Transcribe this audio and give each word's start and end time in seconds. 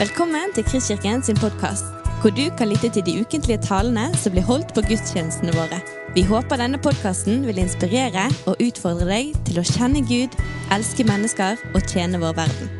Velkommen 0.00 0.48
til 0.56 0.64
Kristkirken 0.64 1.20
sin 1.20 1.36
podkast, 1.36 1.84
hvor 2.22 2.32
du 2.32 2.46
kan 2.56 2.70
lytte 2.70 2.88
til 2.88 3.02
de 3.04 3.20
ukentlige 3.20 3.60
talene 3.60 4.06
som 4.16 4.32
blir 4.32 4.46
holdt 4.48 4.72
på 4.72 4.80
gudstjenestene 4.88 5.52
våre. 5.52 5.76
Vi 6.16 6.22
håper 6.24 6.56
denne 6.56 6.80
podkasten 6.80 7.44
vil 7.44 7.60
inspirere 7.60 8.24
og 8.48 8.56
utfordre 8.64 9.04
deg 9.10 9.36
til 9.44 9.60
å 9.60 9.66
kjenne 9.74 10.00
Gud, 10.08 10.38
elske 10.72 11.04
mennesker 11.04 11.60
og 11.74 11.84
tjene 11.84 12.16
vår 12.16 12.32
verden. 12.40 12.72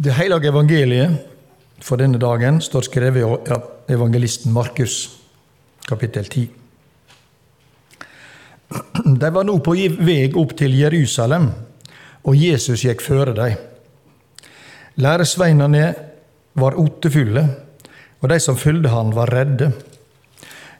Det 0.00 0.16
hellige 0.16 0.56
evangeliet 0.56 1.20
for 1.84 2.00
denne 2.00 2.16
dagen 2.16 2.64
står 2.64 2.88
skrevet 2.88 3.52
av 3.52 3.92
evangelisten 3.92 4.56
Markus, 4.56 5.21
kapittel 5.88 6.24
10. 6.24 6.48
De 9.04 9.30
var 9.30 9.44
nå 9.44 9.58
på 9.64 9.74
vei 10.00 10.30
opp 10.38 10.54
til 10.56 10.74
Jerusalem, 10.78 11.50
og 12.24 12.38
Jesus 12.38 12.84
gikk 12.86 13.02
føre 13.04 13.34
dem. 13.36 13.58
Læresveinene 15.02 15.86
var 16.54 16.78
otefulle, 16.80 17.44
og 18.20 18.28
de 18.30 18.38
som 18.40 18.56
fulgte 18.56 18.92
han 18.92 19.12
var 19.16 19.32
redde. 19.32 19.72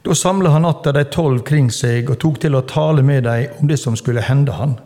Da 0.02 0.14
samla 0.18 0.50
han 0.50 0.66
atter 0.66 0.96
de 0.96 1.04
tolv 1.10 1.44
kring 1.46 1.70
seg 1.70 2.10
og 2.10 2.18
tok 2.22 2.40
til 2.42 2.56
å 2.58 2.64
tale 2.66 3.04
med 3.06 3.24
dem 3.26 3.60
om 3.60 3.70
det 3.70 3.78
som 3.80 3.96
skulle 3.98 4.24
hende 4.26 4.54
han. 4.56 4.76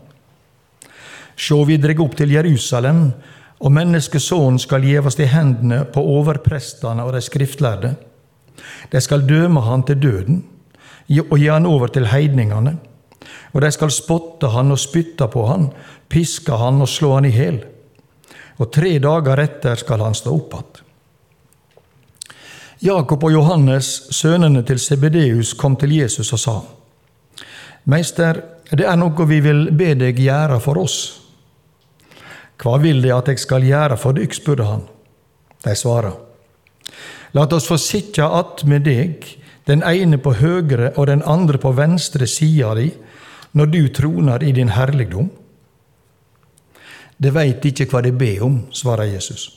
Sjå, 1.37 1.62
vi 1.69 1.77
dreg 1.80 2.01
opp 2.01 2.17
til 2.17 2.33
Jerusalem, 2.33 3.11
og 3.56 3.73
menneskesonen 3.73 4.59
skal 4.61 4.84
gjevast 4.84 5.20
i 5.20 5.28
hendene 5.33 5.84
på 5.92 6.03
overprestene 6.17 7.05
og 7.05 7.14
de 7.17 7.23
skriftlærde. 7.25 7.95
De 8.91 9.00
skal 9.00 9.27
døme 9.27 9.61
han 9.67 9.84
til 9.86 10.00
døden 10.03 10.44
og 11.30 11.39
gi 11.39 11.48
han 11.48 11.67
over 11.67 11.92
til 11.92 12.08
heidningene. 12.11 12.77
Og 13.55 13.62
de 13.62 13.70
skal 13.72 13.92
spotte 13.94 14.50
han 14.53 14.72
og 14.75 14.80
spytte 14.80 15.28
på 15.30 15.47
han, 15.48 15.70
piske 16.08 16.56
han 16.58 16.83
og 16.83 16.91
slå 16.91 17.14
han 17.14 17.28
i 17.28 17.34
hjel. 17.34 17.61
Og 18.58 18.72
tre 18.72 18.97
dager 19.03 19.42
etter 19.42 19.78
skal 19.80 20.03
han 20.05 20.17
stå 20.17 20.34
opp 20.34 20.56
igjen. 20.56 20.83
Jakob 22.84 23.22
og 23.25 23.33
Johannes, 23.33 23.86
sønnene 24.12 24.61
til 24.62 24.78
Sebedeus, 24.78 25.55
kom 25.56 25.78
til 25.80 25.95
Jesus 25.97 26.33
og 26.36 26.39
sa:" 26.39 26.61
Meister, 27.86 28.42
det 28.70 28.84
er 28.84 28.97
noe 28.97 29.27
vi 29.27 29.41
vil 29.41 29.70
be 29.73 29.95
deg 29.95 30.19
gjøre 30.19 30.61
for 30.61 30.78
oss. 30.78 31.20
Hva 32.58 32.77
vil 32.83 33.00
De 33.02 33.14
at 33.14 33.28
jeg 33.28 33.39
skal 33.39 33.62
gjøre 33.62 33.97
for 33.97 34.12
dykk? 34.12 34.34
spurte 34.34 34.64
han. 34.64 34.83
De 35.64 35.75
svarer. 35.75 36.25
Lat 37.37 37.53
oss 37.53 37.67
få 37.67 37.79
sitja 37.79 38.31
att 38.31 38.65
med 38.65 38.87
deg, 38.89 39.27
den 39.69 39.83
ene 39.84 40.17
på 40.17 40.33
høyre 40.39 40.95
og 40.97 41.11
den 41.11 41.20
andre 41.29 41.59
på 41.61 41.75
venstre 41.77 42.25
sida 42.25 42.70
di, 42.79 42.87
når 43.53 43.67
du 43.73 43.81
troner 43.92 44.41
i 44.42 44.53
din 44.56 44.70
herligdom. 44.73 45.27
De 47.20 47.33
veit 47.37 47.64
ikke 47.69 47.84
hva 47.91 48.01
de 48.07 48.12
ber 48.17 48.41
om, 48.47 48.55
svarer 48.73 49.11
Jesus. 49.11 49.51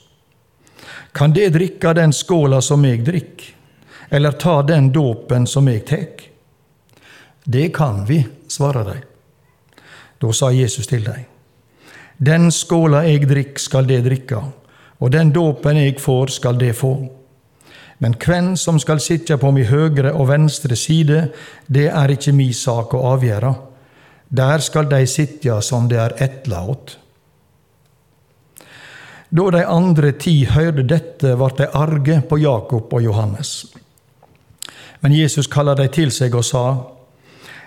Kan 1.16 1.32
de 1.32 1.46
drikke 1.48 1.94
den 1.96 2.12
skåla 2.12 2.58
som 2.60 2.84
jeg 2.84 3.00
drikk, 3.06 3.44
eller 4.12 4.36
ta 4.36 4.58
den 4.62 4.90
dåpen 4.92 5.46
som 5.48 5.68
jeg 5.72 5.84
tek? 5.88 6.26
Det 7.44 7.70
kan 7.76 8.02
vi, 8.04 8.18
svarer 8.48 8.90
de. 8.90 8.98
Da 10.20 10.34
sa 10.36 10.50
Jesus 10.52 10.90
til 10.90 11.06
dem. 11.08 11.24
Den 12.18 12.50
skåla 12.52 13.06
jeg 13.08 13.24
drikk, 13.30 13.56
skal 13.56 13.88
det 13.88 14.02
drikke, 14.04 14.42
og 15.00 15.16
den 15.16 15.32
dåpen 15.32 15.80
jeg 15.80 15.96
får, 15.96 16.36
skal 16.36 16.60
det 16.60 16.74
få. 16.76 16.92
Men 18.00 18.16
hvem 18.16 18.54
som 18.56 18.78
skal 18.80 19.00
sitte 19.04 19.36
på 19.36 19.50
mi 19.52 19.66
høyre 19.68 20.14
og 20.14 20.30
venstre 20.30 20.76
side, 20.76 21.26
det 21.68 21.90
er 21.92 22.14
ikke 22.14 22.32
mi 22.32 22.48
sak 22.56 22.94
å 22.96 23.02
avgjøre. 23.12 23.52
Der 24.30 24.62
skal 24.64 24.88
de 24.88 25.02
sitte 25.10 25.58
som 25.62 25.88
det 25.90 25.98
er 26.00 26.16
etla 26.24 26.62
åt. 26.72 26.96
Da 29.30 29.50
de 29.54 29.60
andre 29.66 30.14
ti 30.18 30.40
hørte 30.48 30.86
dette, 30.88 31.36
ble 31.36 31.50
de 31.58 31.68
arge 31.76 32.16
på 32.26 32.38
Jakob 32.40 32.90
og 32.90 33.04
Johannes. 33.04 33.52
Men 35.00 35.14
Jesus 35.14 35.46
kalte 35.50 35.76
de 35.82 35.92
til 35.92 36.10
seg 36.10 36.34
og 36.34 36.44
sa:" 36.44 36.64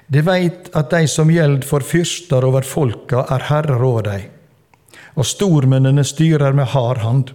De 0.08 0.22
veit 0.22 0.68
at 0.76 0.90
de 0.92 1.08
som 1.08 1.30
gjeld 1.32 1.64
for 1.64 1.80
fyrster 1.80 2.44
over 2.44 2.62
folka, 2.62 3.24
er 3.30 3.48
herrer 3.48 3.84
over 3.84 4.04
dei, 4.04 4.20
og 5.16 5.26
stormennene 5.26 6.04
styrer 6.04 6.54
med 6.54 6.66
hard 6.74 6.98
hand. 6.98 7.32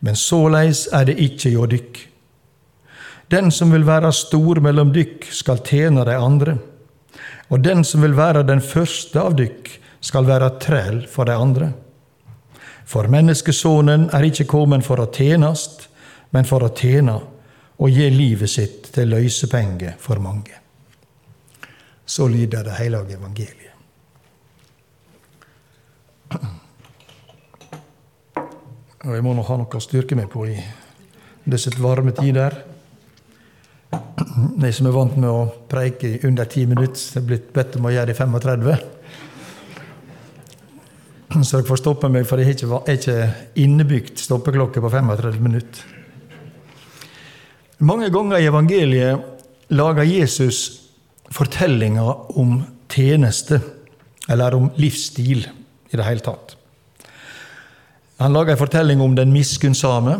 Men 0.00 0.16
såleis 0.16 0.86
er 0.94 1.08
det 1.08 1.18
ikkje 1.18 1.54
hjå 1.54 1.66
dykk. 1.70 1.98
Den 3.28 3.50
som 3.52 3.72
vil 3.74 3.84
være 3.84 4.12
stor 4.16 4.60
mellom 4.64 4.92
dykk, 4.94 5.26
skal 5.34 5.60
tjene 5.66 6.04
de 6.08 6.14
andre. 6.16 6.56
Og 7.48 7.60
den 7.64 7.84
som 7.84 8.02
vil 8.04 8.16
være 8.16 8.46
den 8.46 8.62
første 8.64 9.20
av 9.20 9.36
dykk, 9.36 9.68
skal 10.00 10.28
være 10.28 10.54
træl 10.62 11.02
for 11.10 11.28
de 11.28 11.34
andre. 11.34 11.72
For 12.88 13.08
menneskesonen 13.10 14.08
er 14.14 14.28
ikke 14.28 14.46
kommet 14.48 14.86
for 14.86 15.02
å 15.02 15.10
tjenast, 15.12 15.88
men 16.32 16.46
for 16.48 16.64
å 16.64 16.72
tjene 16.76 17.18
og 17.78 17.92
gi 17.92 18.08
livet 18.10 18.50
sitt 18.50 18.88
til 18.94 19.12
løysepenge 19.12 19.96
for 20.00 20.22
mange. 20.22 20.56
Så 22.08 22.28
lyder 22.30 22.64
det 22.64 22.78
hellige 22.78 23.18
evangeliet. 23.18 23.74
Og 29.08 29.14
jeg 29.16 29.24
må 29.24 29.32
nå 29.32 29.40
ha 29.40 29.54
noe 29.56 29.78
å 29.78 29.80
styrke 29.80 30.16
meg 30.18 30.26
på 30.28 30.42
i 30.52 30.54
disse 31.48 31.70
varme 31.80 32.12
tider. 32.12 32.52
De 33.88 34.68
som 34.76 34.84
er 34.84 34.92
vant 34.92 35.14
med 35.16 35.30
å 35.32 35.46
preike 35.70 36.10
i 36.10 36.18
under 36.28 36.44
ti 36.44 36.66
minutter, 36.68 37.00
er 37.16 37.24
blitt 37.24 37.46
bedt 37.56 37.78
om 37.78 37.88
å 37.88 37.92
gjøre 37.94 38.10
det 38.10 38.16
i 38.18 38.18
35. 38.18 38.76
Så 41.38 41.56
dere 41.56 41.68
får 41.70 41.80
stoppe 41.80 42.12
meg, 42.12 42.28
for 42.28 42.36
jeg 42.36 42.68
har 42.68 42.92
ikke 42.92 43.16
innebygd 43.64 44.20
stoppeklokke 44.20 44.84
på 44.84 44.92
35 44.92 45.40
minutter. 45.40 45.96
Mange 47.80 48.12
ganger 48.12 48.42
i 48.42 48.50
evangeliet 48.50 49.72
lager 49.72 50.04
Jesus 50.04 50.60
fortellinger 51.32 52.36
om 52.36 52.60
tjeneste, 52.92 53.62
eller 54.28 54.52
om 54.60 54.68
livsstil 54.76 55.48
i 55.48 55.96
det 55.96 56.04
hele 56.04 56.20
tatt. 56.28 56.57
Han 58.18 58.32
lager 58.34 58.52
en 58.52 58.58
fortelling 58.58 59.00
om 59.00 59.14
den 59.14 59.32
miskunnsame. 59.32 60.16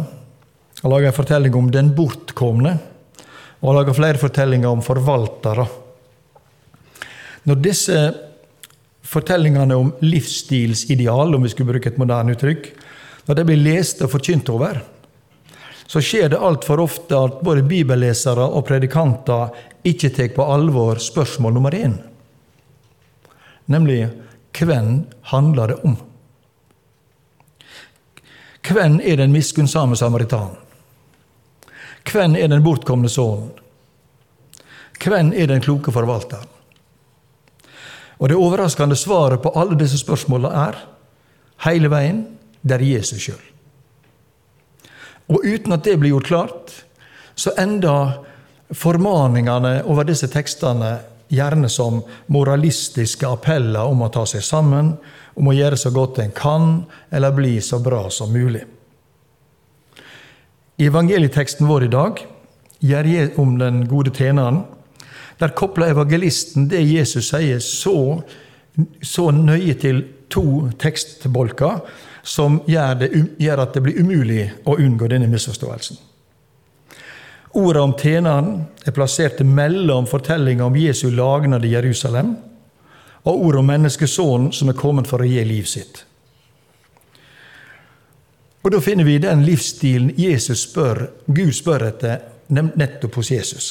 Han 0.83 0.91
lager 0.91 1.11
en 1.11 1.17
fortelling 1.17 1.55
om 1.59 1.71
den 1.71 1.91
bortkomne. 1.97 2.77
Og 3.59 3.73
han 3.73 3.79
lager 3.81 3.97
flere 3.99 4.21
fortellinger 4.23 4.71
om 4.71 4.83
forvaltere. 4.87 5.67
Når 7.49 7.63
disse 7.65 7.99
fortellingene 9.09 9.75
om 9.75 9.91
livsstilsideal, 10.05 11.35
om 11.35 11.43
vi 11.43 11.51
skulle 11.51 11.73
bruke 11.73 11.91
et 11.91 11.99
moderne 11.99 12.37
uttrykk, 12.37 12.71
når 13.27 13.39
det 13.39 13.47
blir 13.49 13.61
lest 13.61 14.05
og 14.05 14.13
forkynt 14.13 14.51
over, 14.53 14.79
så 15.89 16.03
skjer 16.05 16.31
det 16.31 16.43
altfor 16.45 16.83
ofte 16.85 17.17
at 17.17 17.41
både 17.45 17.65
bibellesere 17.67 18.45
og 18.45 18.67
predikanter 18.69 19.55
ikke 19.89 20.13
tar 20.15 20.31
på 20.37 20.45
alvor 20.45 21.01
spørsmål 21.01 21.57
nummer 21.57 21.75
én, 21.75 21.97
nemlig 23.73 24.03
hvem 24.59 25.07
handler 25.31 25.73
det 25.73 25.79
om? 25.87 25.97
Hvem 28.69 29.01
er 29.01 29.17
den 29.17 29.33
miskunnsame 29.33 29.97
samaritan? 29.97 30.57
Hvem 32.13 32.37
er 32.37 32.49
den 32.49 32.63
bortkomne 32.65 33.09
sønnen? 33.09 33.51
Hvem 34.99 35.33
er 35.33 35.47
den 35.47 35.61
kloke 35.61 35.93
forvalteren? 35.93 36.49
Og 38.19 38.29
Det 38.29 38.37
overraskende 38.37 38.97
svaret 38.97 39.43
på 39.43 39.53
alle 39.55 39.79
disse 39.79 39.99
spørsmålene 39.99 40.51
er 40.69 40.79
hele 41.65 41.91
veien 41.91 42.25
det 42.63 42.75
er 42.75 42.85
Jesus 42.85 43.23
sjøl. 43.23 43.45
Og 45.29 45.45
uten 45.45 45.73
at 45.73 45.85
det 45.85 45.99
blir 46.01 46.17
gjort 46.17 46.27
klart, 46.27 46.73
så 47.35 47.53
ender 47.61 48.19
formaningene 48.75 49.85
over 49.87 50.09
disse 50.09 50.27
tekstene 50.29 50.99
gjerne 51.29 51.69
som 51.69 52.01
moralistiske 52.33 53.29
appeller 53.29 53.87
om 53.87 54.03
å 54.03 54.11
ta 54.13 54.25
seg 54.27 54.43
sammen, 54.45 54.95
om 55.39 55.51
å 55.51 55.55
gjøre 55.55 55.79
så 55.79 55.93
godt 55.95 56.19
en 56.23 56.35
kan, 56.35 56.83
eller 57.15 57.37
bli 57.37 57.59
så 57.63 57.79
bra 57.83 58.09
som 58.11 58.33
mulig. 58.35 58.65
I 60.79 60.87
evangelieteksten 60.87 61.67
vår 61.67 61.89
i 61.89 61.93
dag 61.95 62.21
gjør 62.79 63.39
om 63.43 63.57
den 63.59 63.87
gode 63.91 64.13
tjeneren. 64.15 64.63
Der 65.39 65.55
kobler 65.55 65.91
evangelisten 65.91 66.69
det 66.71 66.83
Jesus 66.87 67.31
sier, 67.33 67.59
så, 67.63 68.23
så 69.03 69.31
nøye 69.35 69.75
til 69.79 70.05
to 70.31 70.69
tekstbolker 70.79 71.81
som 72.23 72.61
gjør, 72.69 72.95
det, 73.01 73.09
gjør, 73.41 73.63
at 73.63 73.75
det 73.75 73.83
blir 73.83 73.99
umulig 74.03 74.45
å 74.69 74.77
unngå 74.79 75.09
denne 75.11 75.31
misforståelsen. 75.31 75.99
Ordet 77.59 77.83
om 77.83 77.95
tjeneren 77.99 78.51
er 78.87 78.95
plassert 78.95 79.41
mellom 79.43 80.07
fortellinga 80.07 80.67
om 80.67 80.77
Jesu 80.77 81.09
lagnad 81.11 81.65
i 81.65 81.73
Jerusalem 81.73 82.37
og 83.29 83.45
ordet 83.45 83.61
om 83.61 83.69
menneskesonen 83.69 84.53
som 84.57 84.71
er 84.71 84.79
kommet 84.79 85.09
for 85.11 85.21
å 85.21 85.29
gi 85.29 85.45
liv 85.45 85.69
sitt. 85.69 86.05
Og 88.65 88.73
Da 88.73 88.81
finner 88.81 89.05
vi 89.05 89.19
den 89.23 89.45
livsstilen 89.47 90.13
Jesus 90.19 90.67
spør, 90.67 91.07
Gud 91.27 91.53
spør 91.57 91.87
etter 91.89 92.19
nettopp 92.49 93.15
hos 93.21 93.31
Jesus. 93.31 93.67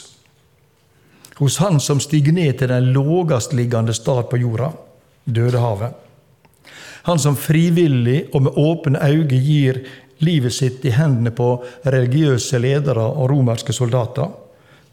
hos 1.38 1.58
Han 1.58 1.80
som 1.80 2.00
stiger 2.00 2.34
ned 2.34 2.58
til 2.58 2.68
den 2.68 2.94
lågastliggende 2.94 3.94
stad 3.94 4.30
på 4.30 4.38
jorda, 4.38 4.72
Dødehavet. 5.26 5.94
Han 7.04 7.20
som 7.20 7.36
frivillig 7.36 8.30
og 8.34 8.42
med 8.42 8.58
åpne 8.58 9.00
øyne 9.00 9.38
gir 9.44 9.84
livet 10.20 10.54
sitt 10.54 10.86
i 10.86 10.90
hendene 10.90 11.32
på 11.32 11.64
religiøse 11.86 12.60
ledere 12.60 13.04
og 13.04 13.30
romerske 13.30 13.74
soldater, 13.74 14.32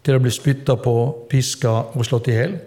til 0.05 0.19
å 0.19 0.21
bli 0.21 0.31
spytta 0.31 0.77
på, 0.77 1.27
piska 1.31 1.73
og 1.95 2.05
slått 2.05 2.29
i 2.29 2.37
hjel. 2.37 2.59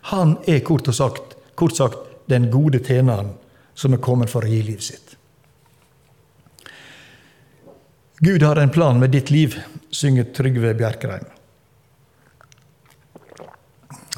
Han 0.00 0.36
er 0.46 0.60
kort, 0.64 0.88
sagt, 0.94 1.36
kort 1.54 1.76
sagt 1.76 1.98
den 2.30 2.50
gode 2.50 2.80
tjeneren 2.84 3.34
som 3.74 3.94
er 3.94 4.02
kommet 4.02 4.30
for 4.30 4.44
å 4.44 4.50
gi 4.50 4.62
livet 4.62 4.84
sitt. 4.84 5.14
Gud 8.18 8.42
har 8.42 8.58
en 8.58 8.70
plan 8.74 8.98
med 8.98 9.12
ditt 9.14 9.30
liv, 9.30 9.54
synger 9.94 10.26
Trygve 10.34 10.74
Bjerkreim. 10.74 11.26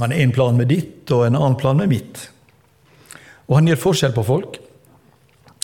Han 0.00 0.10
har 0.10 0.18
en 0.18 0.32
plan 0.32 0.56
med 0.56 0.70
ditt 0.72 1.10
og 1.12 1.26
en 1.26 1.36
annen 1.36 1.58
plan 1.60 1.76
med 1.76 1.90
mitt. 1.92 2.22
Og 3.50 3.58
han 3.58 3.68
gjør 3.68 3.82
forskjell 3.82 4.14
på 4.16 4.24
folk. 4.24 4.56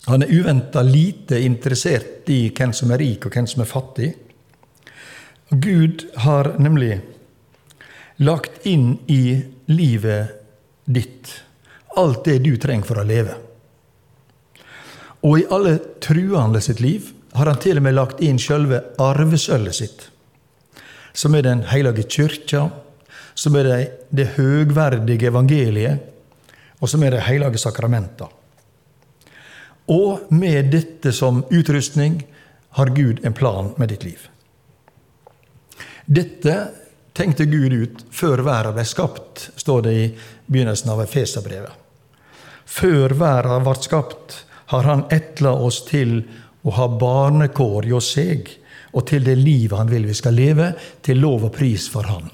Han 0.05 0.23
er 0.23 0.31
uventa 0.31 0.83
lite 0.85 1.39
interessert 1.43 2.29
i 2.29 2.51
hvem 2.53 2.75
som 2.75 2.93
er 2.93 3.01
rik 3.01 3.25
og 3.25 3.33
hvem 3.33 3.47
som 3.49 3.63
er 3.63 3.71
fattig. 3.71 4.11
Gud 5.49 6.05
har 6.27 6.53
nemlig 6.61 6.99
lagt 8.17 8.65
inn 8.65 8.97
i 9.07 9.43
livet 9.65 10.33
ditt 10.85 11.33
alt 11.97 12.25
det 12.25 12.39
du 12.45 12.55
trenger 12.61 12.85
for 12.85 13.01
å 13.01 13.05
leve. 13.07 13.35
Og 15.25 15.39
i 15.41 15.47
alle 15.53 15.77
truende 16.03 16.61
sitt 16.61 16.81
liv 16.83 17.09
har 17.37 17.49
han 17.49 17.59
til 17.61 17.79
og 17.79 17.85
med 17.87 17.97
lagt 17.97 18.21
inn 18.23 18.39
sjølve 18.41 18.83
arvesølvet 19.01 19.75
sitt, 19.75 20.09
som 21.13 21.35
er 21.35 21.41
Den 21.41 21.63
hellige 21.65 22.05
kyrkja, 22.05 22.69
som 23.33 23.55
er 23.55 23.63
det, 23.63 23.79
det 24.09 24.33
høgverdige 24.37 25.29
evangeliet, 25.29 25.99
og 26.79 26.89
som 26.89 27.03
er 27.03 27.11
de 27.11 27.21
hellige 27.25 27.61
sakramenta. 27.61 28.29
Og 29.87 30.27
med 30.29 30.71
dette 30.73 31.11
som 31.11 31.43
utrustning 31.49 32.21
har 32.77 32.93
Gud 32.93 33.23
en 33.25 33.33
plan 33.33 33.73
med 33.77 33.89
ditt 33.89 34.03
liv. 34.03 34.27
Dette 36.05 36.57
tenkte 37.17 37.47
Gud 37.49 37.73
ut 37.73 38.05
før 38.13 38.43
verden 38.45 38.77
ble 38.77 38.85
skapt, 38.85 39.49
står 39.57 39.81
det 39.87 39.93
i 39.97 40.07
begynnelsen 40.45 40.93
av 40.93 41.01
Efeserbrevet. 41.03 41.73
Før 42.67 43.15
verden 43.17 43.65
ble 43.65 43.75
skapt, 43.81 44.43
har 44.67 44.83
Han 44.83 45.05
etla 45.15 45.53
oss 45.53 45.85
til 45.87 46.19
å 46.67 46.73
ha 46.75 46.87
barnekår 46.91 47.87
hos 47.93 48.11
seg, 48.17 48.49
og 48.91 49.07
til 49.07 49.23
det 49.23 49.37
livet 49.39 49.77
Han 49.77 49.91
vil 49.91 50.07
vi 50.09 50.15
skal 50.17 50.35
leve, 50.35 50.73
til 51.01 51.21
lov 51.23 51.47
og 51.47 51.55
pris 51.55 51.87
for 51.89 52.09
Han. 52.11 52.29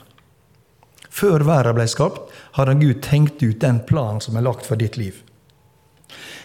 Før 1.13 1.45
verden 1.45 1.77
ble 1.77 1.85
skapt, 1.88 2.31
har 2.57 2.69
han 2.69 2.81
Gud 2.81 3.01
tenkt 3.06 3.44
ut 3.44 3.62
den 3.62 3.83
planen 3.85 4.21
som 4.21 4.38
er 4.38 4.45
lagt 4.45 4.65
for 4.65 4.80
ditt 4.81 4.97
liv. 4.97 5.21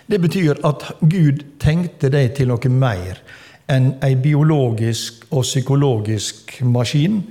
Det 0.08 0.20
betyr 0.20 0.60
at 0.64 0.84
Gud 1.00 1.42
tenkte 1.60 2.10
deg 2.12 2.34
til 2.36 2.52
noe 2.52 2.72
mer 2.72 3.20
enn 3.68 3.94
ei 4.04 4.14
biologisk 4.16 5.26
og 5.28 5.44
psykologisk 5.44 6.58
maskin 6.64 7.22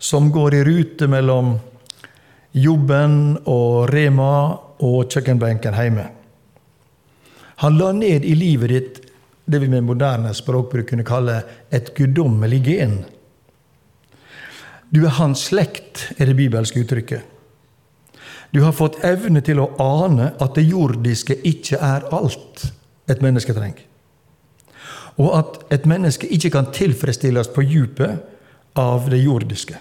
som 0.00 0.30
går 0.32 0.54
i 0.54 0.64
rute 0.64 1.06
mellom 1.12 1.52
jobben 2.56 3.36
og 3.44 3.90
Rema 3.92 4.32
og 4.80 5.12
kjøkkenbenken 5.12 5.76
hjemme. 5.76 6.06
Han 7.60 7.76
la 7.76 7.90
ned 7.92 8.24
i 8.24 8.32
livet 8.34 8.72
ditt 8.72 9.00
det 9.50 9.60
vi 9.60 9.68
med 9.68 9.84
moderne 9.84 10.32
språkbruk 10.34 10.88
kunne 10.88 11.04
kalle 11.04 11.42
et 11.74 11.92
guddommelig 11.96 12.62
gen. 12.64 12.94
Du 14.90 15.02
er 15.04 15.18
hans 15.18 15.50
slekt, 15.50 16.06
er 16.16 16.30
det 16.30 16.38
bibelske 16.38 16.80
uttrykket. 16.80 17.20
Du 18.50 18.62
har 18.64 18.74
fått 18.74 18.98
evne 19.06 19.42
til 19.46 19.60
å 19.62 19.68
ane 19.82 20.32
at 20.40 20.56
det 20.56 20.64
jordiske 20.66 21.36
ikke 21.46 21.76
er 21.76 22.08
alt 22.14 22.64
et 23.10 23.20
menneske 23.22 23.54
trenger. 23.54 23.84
Og 25.20 25.36
at 25.36 25.60
et 25.76 25.86
menneske 25.90 26.26
ikke 26.26 26.54
kan 26.56 26.72
tilfredsstilles 26.74 27.52
på 27.52 27.66
djupet 27.68 28.24
av 28.80 29.10
det 29.12 29.20
jordiske. 29.20 29.76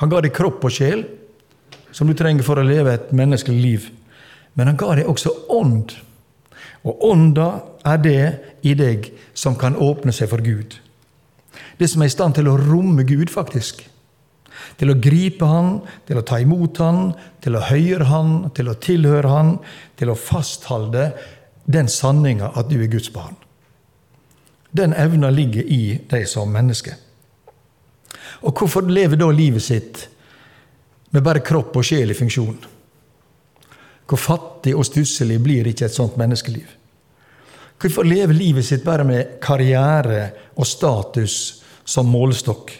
Han 0.00 0.12
ga 0.12 0.22
deg 0.24 0.34
kropp 0.36 0.64
og 0.64 0.72
sjel, 0.74 1.04
som 1.92 2.08
du 2.08 2.16
trenger 2.16 2.46
for 2.46 2.58
å 2.58 2.66
leve 2.66 2.94
et 2.94 3.12
menneskelig 3.12 3.60
liv. 3.60 3.90
Men 4.56 4.72
han 4.72 4.80
ga 4.80 4.94
deg 4.96 5.10
også 5.10 5.32
ånd. 5.52 5.94
Og 6.88 7.04
ånda 7.12 7.48
er 7.88 8.00
det 8.02 8.24
i 8.66 8.74
deg 8.78 9.10
som 9.38 9.56
kan 9.58 9.76
åpne 9.78 10.14
seg 10.14 10.30
for 10.32 10.42
Gud. 10.44 10.78
Det 11.78 11.88
som 11.90 12.02
er 12.02 12.10
i 12.10 12.14
stand 12.14 12.36
til 12.38 12.48
å 12.50 12.58
romme 12.58 13.04
Gud, 13.06 13.30
faktisk. 13.32 13.84
Til 14.78 14.92
å 14.92 14.98
gripe 15.00 15.46
Han, 15.48 15.80
til 16.06 16.20
å 16.20 16.24
ta 16.26 16.38
imot 16.42 16.80
Han, 16.82 17.12
til 17.44 17.56
å 17.56 17.64
høre 17.68 18.08
Han, 18.10 18.34
til 18.56 18.70
å 18.70 18.78
tilhøre 18.78 19.30
Han, 19.30 19.54
til 19.98 20.12
å 20.12 20.18
fastholde 20.18 21.10
den 21.66 21.88
sanninga 21.88 22.52
at 22.58 22.70
du 22.70 22.78
er 22.80 22.90
Guds 22.90 23.12
barn. 23.14 23.36
Den 24.72 24.94
evna 24.96 25.30
ligger 25.30 25.66
i 25.68 25.98
deg 26.08 26.26
som 26.28 26.52
menneske. 26.52 26.96
Og 28.42 28.54
hvorfor 28.58 28.86
lever 28.90 29.18
da 29.20 29.30
livet 29.30 29.62
sitt 29.62 30.06
med 31.14 31.22
bare 31.22 31.44
kropp 31.44 31.76
og 31.78 31.86
sjel 31.86 32.10
i 32.10 32.18
funksjon? 32.18 32.58
Hvor 34.08 34.20
fattig 34.20 34.74
og 34.76 34.86
stusslig 34.86 35.38
blir 35.42 35.68
ikke 35.70 35.86
et 35.86 35.94
sånt 35.94 36.18
menneskeliv? 36.20 36.66
Hvorfor 37.82 38.06
leve 38.06 38.34
livet 38.36 38.66
sitt 38.66 38.84
bare 38.86 39.06
med 39.06 39.38
karriere 39.42 40.28
og 40.54 40.66
status 40.66 41.36
som 41.84 42.10
målestokk? 42.10 42.70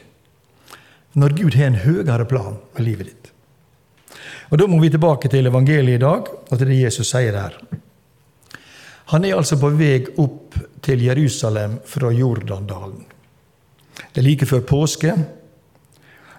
Når 1.18 1.36
Gud 1.38 1.56
har 1.58 1.70
en 1.70 1.80
høyere 1.82 2.26
plan 2.28 2.58
med 2.76 2.86
livet 2.86 3.10
ditt. 3.10 3.30
Og 4.52 4.58
Da 4.58 4.66
må 4.68 4.78
vi 4.80 4.90
tilbake 4.92 5.28
til 5.32 5.46
evangeliet 5.48 5.96
i 5.96 6.02
dag, 6.02 6.28
og 6.28 6.58
til 6.58 6.68
det 6.68 6.82
Jesus 6.82 7.08
sier 7.08 7.32
her. 7.36 7.56
Han 9.12 9.24
er 9.24 9.36
altså 9.36 9.56
på 9.60 9.70
vei 9.76 9.98
opp 10.20 10.56
til 10.84 11.02
Jerusalem 11.04 11.78
fra 11.88 12.10
Jordandalen. 12.12 13.04
Det 14.12 14.20
er 14.20 14.26
like 14.26 14.46
før 14.46 14.60
påske. 14.68 15.14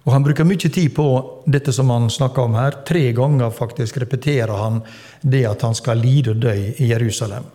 Og 0.04 0.12
Han 0.12 0.24
bruker 0.26 0.48
mye 0.48 0.70
tid 0.70 0.92
på 0.96 1.06
dette 1.48 1.72
som 1.72 1.90
han 1.94 2.10
snakker 2.12 2.44
om 2.44 2.58
her. 2.60 2.82
Tre 2.88 3.06
ganger 3.16 3.54
faktisk 3.56 4.02
repeterer 4.04 4.52
han 4.60 4.82
det 5.22 5.46
at 5.48 5.64
han 5.64 5.76
skal 5.76 6.02
lide 6.04 6.34
og 6.34 6.42
dø 6.44 6.54
i 6.54 6.90
Jerusalem. 6.90 7.46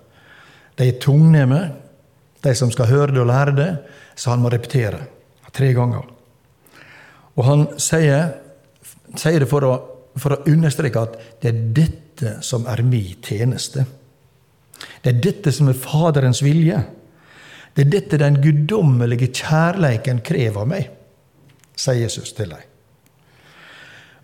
De 0.78 0.88
er 0.88 1.00
tungnemme, 1.02 1.60
de 2.40 2.54
som 2.56 2.70
skal 2.72 2.88
høre 2.88 3.12
det 3.12 3.20
og 3.20 3.28
lære 3.28 3.56
det, 3.56 3.70
så 4.16 4.32
han 4.32 4.40
må 4.40 4.52
repetere 4.52 5.02
tre 5.52 5.72
ganger. 5.76 6.06
Og 7.36 7.44
han 7.46 7.66
sier, 7.82 8.32
sier 9.18 9.42
det 9.42 9.50
for 9.50 9.66
å, 9.66 9.72
for 10.18 10.34
å 10.34 10.42
understreke 10.50 11.04
at 11.04 11.18
det 11.42 11.50
er 11.50 11.64
dette 11.76 12.36
som 12.46 12.66
er 12.70 12.82
min 12.86 13.18
tjeneste. 13.22 13.84
Det 15.02 15.12
er 15.12 15.20
dette 15.22 15.52
som 15.54 15.70
er 15.70 15.78
Faderens 15.78 16.40
vilje. 16.42 16.80
Det 17.74 17.84
er 17.84 17.92
dette 17.92 18.20
den 18.20 18.40
guddommelige 18.42 19.30
kjærleiken 19.38 20.22
krever 20.26 20.64
av 20.64 20.70
meg, 20.70 20.88
sier 21.78 22.02
Jesus 22.02 22.34
til 22.36 22.50
dem. 22.52 22.64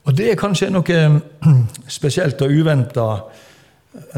Og 0.04 0.16
det 0.16 0.30
er 0.30 0.40
kanskje 0.40 0.72
noe 0.72 0.98
spesielt 1.98 2.42
og 2.44 2.52
uventa 2.52 3.08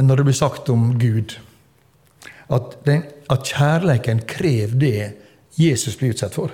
når 0.03 0.17
det 0.17 0.25
blir 0.27 0.37
sagt 0.37 0.71
om 0.73 0.95
Gud. 0.99 1.37
At, 2.49 2.79
den, 2.87 3.05
at 3.31 3.51
kjærleiken 3.51 4.23
krever 4.29 4.79
det 4.81 5.01
Jesus 5.59 5.97
blir 5.99 6.15
utsatt 6.15 6.37
for. 6.37 6.53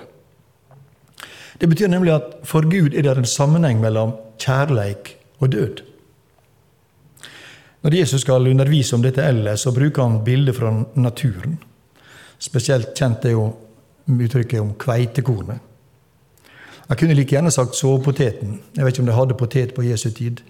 Det 1.59 1.69
betyr 1.69 1.87
nemlig 1.87 2.15
at 2.15 2.39
for 2.49 2.65
Gud 2.67 2.93
er 2.93 3.05
det 3.05 3.17
en 3.17 3.29
sammenheng 3.29 3.81
mellom 3.81 4.15
kjærleik 4.41 5.15
og 5.39 5.51
død. 5.53 5.83
Når 7.83 7.95
Jesus 7.95 8.21
skal 8.21 8.47
undervise 8.47 8.95
om 8.95 9.03
dette 9.03 9.23
ellers, 9.23 9.65
så 9.65 9.73
bruker 9.75 10.03
han 10.03 10.23
bilder 10.23 10.55
fra 10.55 10.71
naturen. 10.95 11.57
Spesielt 12.39 12.93
kjent 12.97 13.25
er 13.27 13.35
jo 13.35 13.49
uttrykket 14.07 14.61
om 14.61 14.73
kveitekornet. 14.79 15.72
Jeg 16.89 16.99
kunne 16.99 17.15
like 17.15 17.31
gjerne 17.31 17.51
sagt 17.51 17.77
sovepoteten. 17.79 18.59
Jeg 18.75 18.85
vet 18.85 18.93
ikke 18.93 19.05
om 19.05 19.09
de 19.09 19.17
hadde 19.17 19.39
potet 19.39 19.73
på 19.75 19.85
Jesu 19.87 20.09
tid, 20.11 20.43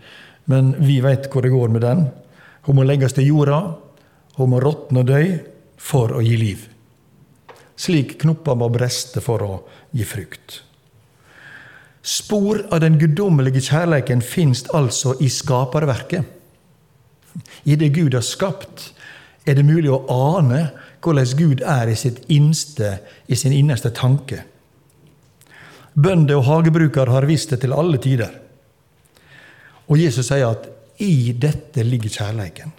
men 0.50 0.74
vi 0.82 0.98
vet 1.04 1.30
hvor 1.32 1.46
det 1.46 1.54
går 1.54 1.72
med 1.72 1.86
den. 1.86 2.08
Hun 2.66 2.80
må 2.80 2.86
legges 2.88 3.14
til 3.14 3.28
jorda, 3.28 3.60
hun 4.38 4.50
må 4.50 4.60
råtne 4.64 5.04
og 5.04 5.10
dø 5.12 5.24
for 5.78 6.16
å 6.16 6.22
gi 6.24 6.36
liv. 6.40 6.68
Slik 7.78 8.18
knopper 8.22 8.58
må 8.58 8.70
breste 8.74 9.22
for 9.22 9.44
å 9.46 9.58
gi 9.94 10.06
frukt. 10.08 10.62
Spor 12.04 12.60
av 12.74 12.82
den 12.84 12.98
guddommelige 13.00 13.62
kjærleiken 13.64 14.22
fins 14.26 14.66
altså 14.76 15.16
i 15.24 15.30
skaperverket. 15.32 16.26
I 17.64 17.78
det 17.80 17.94
Gud 17.96 18.14
har 18.14 18.26
skapt, 18.26 18.92
er 19.48 19.56
det 19.58 19.66
mulig 19.68 19.92
å 19.92 20.04
ane 20.12 20.66
hvordan 21.04 21.32
Gud 21.40 21.64
er 21.68 21.90
i 21.92 21.96
sitt 22.00 22.22
innste, 22.32 22.98
i 23.28 23.36
sin 23.36 23.56
innerste 23.56 23.92
tanke. 23.96 24.44
Bønder 25.94 26.40
og 26.40 26.48
hagebrukere 26.48 27.14
har 27.14 27.28
visst 27.30 27.54
det 27.54 27.62
til 27.64 27.74
alle 27.74 28.00
tider. 28.02 28.32
Og 29.88 30.00
Jesus 30.00 30.30
sier 30.30 30.50
at 30.50 30.70
i 31.04 31.34
dette 31.34 31.84
ligger 31.84 32.10
kjærleiken. 32.10 32.72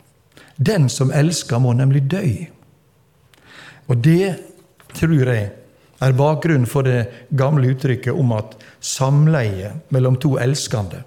Den 0.56 0.88
som 0.88 1.12
elsker, 1.12 1.59
må 1.59 1.73
nemlig 1.73 2.04
dø. 2.11 2.25
Og 3.90 3.99
det 4.04 4.35
tror 4.94 5.30
jeg 5.30 5.50
er 6.00 6.16
bakgrunnen 6.16 6.66
for 6.66 6.87
det 6.87 7.28
gamle 7.37 7.75
uttrykket 7.75 8.14
om 8.14 8.33
at 8.37 8.56
samleie 8.80 9.73
mellom 9.94 10.16
to 10.21 10.37
elskende 10.38 11.02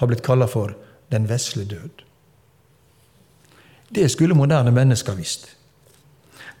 har 0.00 0.10
blitt 0.10 0.24
kalla 0.26 0.48
for 0.50 0.74
den 1.14 1.28
vesle 1.30 1.64
død. 1.64 2.02
Det 3.94 4.10
skulle 4.10 4.34
moderne 4.34 4.74
mennesker 4.74 5.14
visst. 5.14 5.46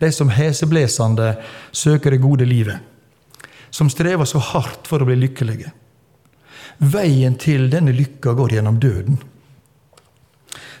De 0.00 0.10
som 0.12 0.30
heseblesende 0.30 1.34
søker 1.72 2.10
det 2.10 2.22
gode 2.22 2.44
livet. 2.44 2.78
Som 3.74 3.90
strever 3.90 4.28
så 4.28 4.38
hardt 4.38 4.86
for 4.86 5.02
å 5.02 5.08
bli 5.08 5.16
lykkelige. 5.18 5.72
Veien 6.78 7.34
til 7.40 7.66
denne 7.72 7.94
lykka 7.94 8.34
går 8.38 8.54
gjennom 8.56 8.78
døden. 8.82 9.18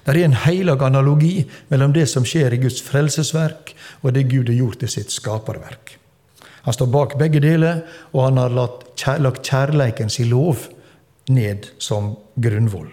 Det 0.04 0.12
er 0.12 0.20
en 0.26 0.36
heilag 0.44 0.82
analogi 0.84 1.46
mellom 1.70 1.94
det 1.96 2.04
som 2.12 2.26
skjer 2.28 2.54
i 2.54 2.60
Guds 2.62 2.82
frelsesverk, 2.84 3.72
og 4.04 4.12
det 4.14 4.28
Gud 4.30 4.50
har 4.52 4.58
gjort 4.58 4.84
i 4.84 4.90
sitt 4.92 5.14
skaperverk. 5.14 5.96
Han 6.64 6.76
står 6.76 6.90
bak 6.92 7.16
begge 7.20 7.40
deler, 7.44 7.82
og 8.12 8.26
han 8.28 8.38
har 8.40 8.54
lagt 8.54 9.48
kjærleiken 9.48 10.12
sin 10.12 10.30
lov 10.30 10.68
ned 11.32 11.70
som 11.78 12.14
grunnvoll. 12.36 12.92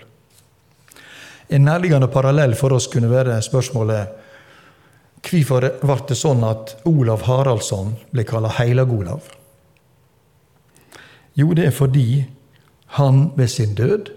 En 1.52 1.68
nærliggende 1.68 2.08
parallell 2.08 2.56
for 2.56 2.72
oss 2.72 2.88
kunne 2.88 3.12
være 3.12 3.42
spørsmålet 3.44 4.18
hvorfor 5.28 5.68
ble 5.84 5.98
det 6.08 6.18
sånn 6.18 6.46
at 6.48 6.78
Olav 6.90 7.28
Haraldsson 7.28 7.94
ble 8.16 8.24
kalt 8.26 8.56
Heilag-Olav? 8.58 9.28
Jo, 11.40 11.54
det 11.56 11.70
er 11.70 11.76
fordi 11.76 12.26
han 12.98 13.30
ved 13.38 13.48
sin 13.48 13.76
død 13.76 14.12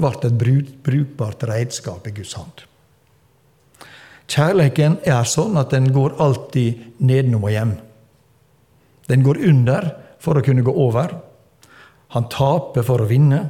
ble 0.00 0.10
et 0.24 0.36
brukbart 0.84 1.42
redskap 1.50 2.06
i 2.06 2.14
Guds 2.14 2.36
hånd. 2.38 2.66
Kjærligheten 4.30 5.00
er 5.10 5.26
sånn 5.26 5.58
at 5.58 5.72
den 5.74 5.88
går 5.90 6.14
alltid 6.22 7.02
nedenom 7.02 7.48
og 7.48 7.50
hjem. 7.50 7.72
Den 9.10 9.24
går 9.26 9.40
under 9.50 9.88
for 10.22 10.38
å 10.38 10.44
kunne 10.46 10.62
gå 10.62 10.70
over. 10.70 11.16
Han 12.14 12.28
taper 12.30 12.86
for 12.86 13.02
å 13.02 13.08
vinne. 13.10 13.42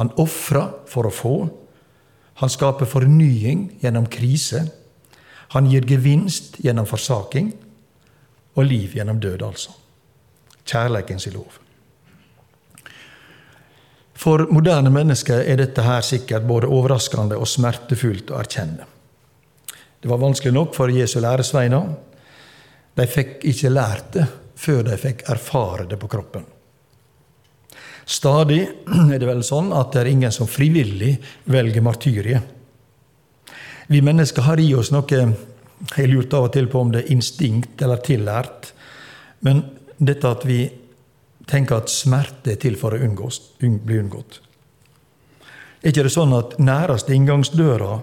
Han 0.00 0.14
ofrer 0.20 0.72
for 0.88 1.08
å 1.08 1.12
få. 1.12 1.36
Han 2.40 2.52
skaper 2.52 2.88
fornying 2.88 3.68
gjennom 3.84 4.08
krise. 4.08 4.64
Han 5.52 5.68
gir 5.68 5.84
gevinst 5.88 6.56
gjennom 6.64 6.88
forsaking. 6.88 7.52
Og 8.56 8.64
liv 8.64 8.96
gjennom 8.96 9.20
død, 9.20 9.44
altså. 9.44 9.76
Kjærlighetens 10.64 11.28
lov. 11.34 11.60
For 14.16 14.46
moderne 14.48 14.90
mennesker 14.92 15.44
er 15.44 15.60
dette 15.60 15.84
her 15.84 16.04
sikkert 16.04 16.46
både 16.48 16.70
overraskende 16.72 17.36
og 17.36 17.48
smertefullt 17.50 18.32
å 18.32 18.40
erkjenne. 18.40 18.86
Det 20.00 20.08
var 20.08 20.22
vanskelig 20.22 20.54
nok 20.54 20.74
for 20.76 20.92
Jesu 20.92 21.18
læresveiner. 21.20 21.88
De 22.96 23.06
fikk 23.10 23.44
ikke 23.52 23.72
lært 23.72 24.12
det 24.16 24.26
før 24.56 24.86
de 24.86 24.96
fikk 25.00 25.26
erfare 25.28 25.84
det 25.90 25.98
på 26.00 26.08
kroppen. 26.08 26.46
Stadig 28.06 28.62
er 29.10 29.18
det 29.18 29.26
vel 29.28 29.42
sånn 29.44 29.72
at 29.74 29.92
det 29.92 30.04
er 30.04 30.12
ingen 30.12 30.32
som 30.32 30.48
frivillig 30.48 31.16
velger 31.50 31.84
martyriet. 31.84 32.52
Vi 33.86 34.00
mennesker 34.02 34.46
har 34.46 34.62
i 34.62 34.72
oss 34.74 34.92
noe 34.94 35.20
Jeg 35.96 36.08
lurte 36.08 36.38
av 36.38 36.46
og 36.48 36.54
til 36.54 36.70
på 36.72 36.80
om 36.80 36.92
det 36.94 37.02
er 37.02 37.12
instinkt 37.12 37.82
eller 37.84 38.00
tillært. 38.00 38.70
Men 39.44 39.60
dette 39.98 40.30
at 40.30 40.46
vi 40.48 40.62
tenker 41.46 41.80
at 41.80 41.92
smerte 41.92 42.54
er 42.54 42.60
til 42.60 42.76
for 42.78 42.94
å 42.94 43.02
unngås, 43.02 43.40
bli 43.60 43.98
unngått. 44.00 44.40
Er 45.82 45.92
ikke 45.92 46.06
det 46.08 46.14
sånn 46.14 46.34
at 46.34 46.56
næreste 46.58 47.14
inngangsdøra 47.14 48.00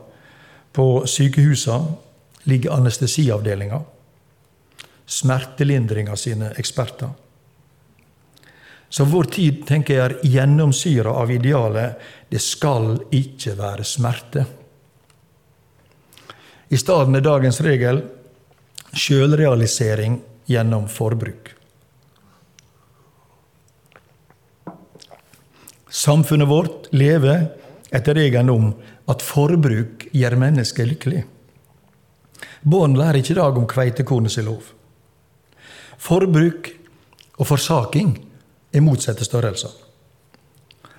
på 0.73 0.88
sykehusene 1.09 2.47
ligger 2.47 2.77
anestesiavdelinga? 2.77 3.81
Smertelindringa 5.05 6.15
sine 6.15 6.53
eksperter. 6.57 7.12
Så 8.93 9.07
vår 9.09 9.31
tid 9.33 9.63
tenker 9.67 9.97
jeg 9.97 10.03
er 10.05 10.19
gjennomsyra 10.35 11.15
av 11.17 11.31
idealet 11.31 11.95
'det 12.29 12.41
skal 12.41 13.00
ikke 13.12 13.57
være 13.57 13.83
smerte'. 13.83 14.45
I 16.69 16.77
stedet 16.77 17.15
er 17.15 17.21
dagens 17.21 17.62
regel 17.62 18.03
sjølrealisering 18.93 20.21
gjennom 20.47 20.88
forbruk. 20.88 21.62
Samfunnet 25.93 26.50
vårt 26.50 26.88
lever 26.89 27.45
etter 27.93 28.17
regelen 28.17 28.50
om 28.50 28.71
at 29.12 29.21
forbruk 29.21 30.07
gjør 30.09 30.35
mennesket 30.41 30.89
lykkelig. 30.89 31.21
Barn 32.65 32.97
lærer 32.97 33.19
ikke 33.19 33.35
i 33.35 33.38
dag 33.38 33.59
om 33.59 33.67
kveitekornets 33.69 34.39
lov. 34.41 34.71
Forbruk 36.01 36.71
og 37.38 37.45
forsaking 37.45 38.15
er 38.73 38.81
motsatte 38.81 39.27
størrelser. 39.27 39.69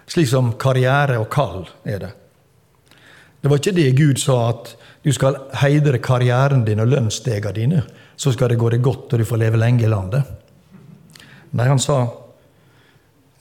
Slik 0.07 0.31
som 0.31 0.55
karriere 0.61 1.19
og 1.19 1.31
kall 1.33 1.65
er 1.83 2.05
det. 2.05 2.15
Det 3.43 3.51
var 3.51 3.59
ikke 3.59 3.77
det 3.77 3.91
Gud 3.99 4.21
sa, 4.23 4.37
at 4.55 4.77
du 5.03 5.11
skal 5.13 5.41
heidre 5.61 5.99
karrieren 5.99 6.63
din 6.65 6.81
og 6.81 6.93
lønnsstegene 6.93 7.57
dine, 7.57 7.83
så 8.17 8.33
skal 8.33 8.53
det 8.53 8.63
gå 8.63 8.71
deg 8.73 8.85
godt 8.85 9.13
og 9.13 9.21
du 9.21 9.27
får 9.27 9.43
leve 9.43 9.59
lenge 9.61 9.85
i 9.85 9.91
landet. 9.91 10.23
Nei, 11.51 11.67
han 11.67 11.83
sa 11.83 12.05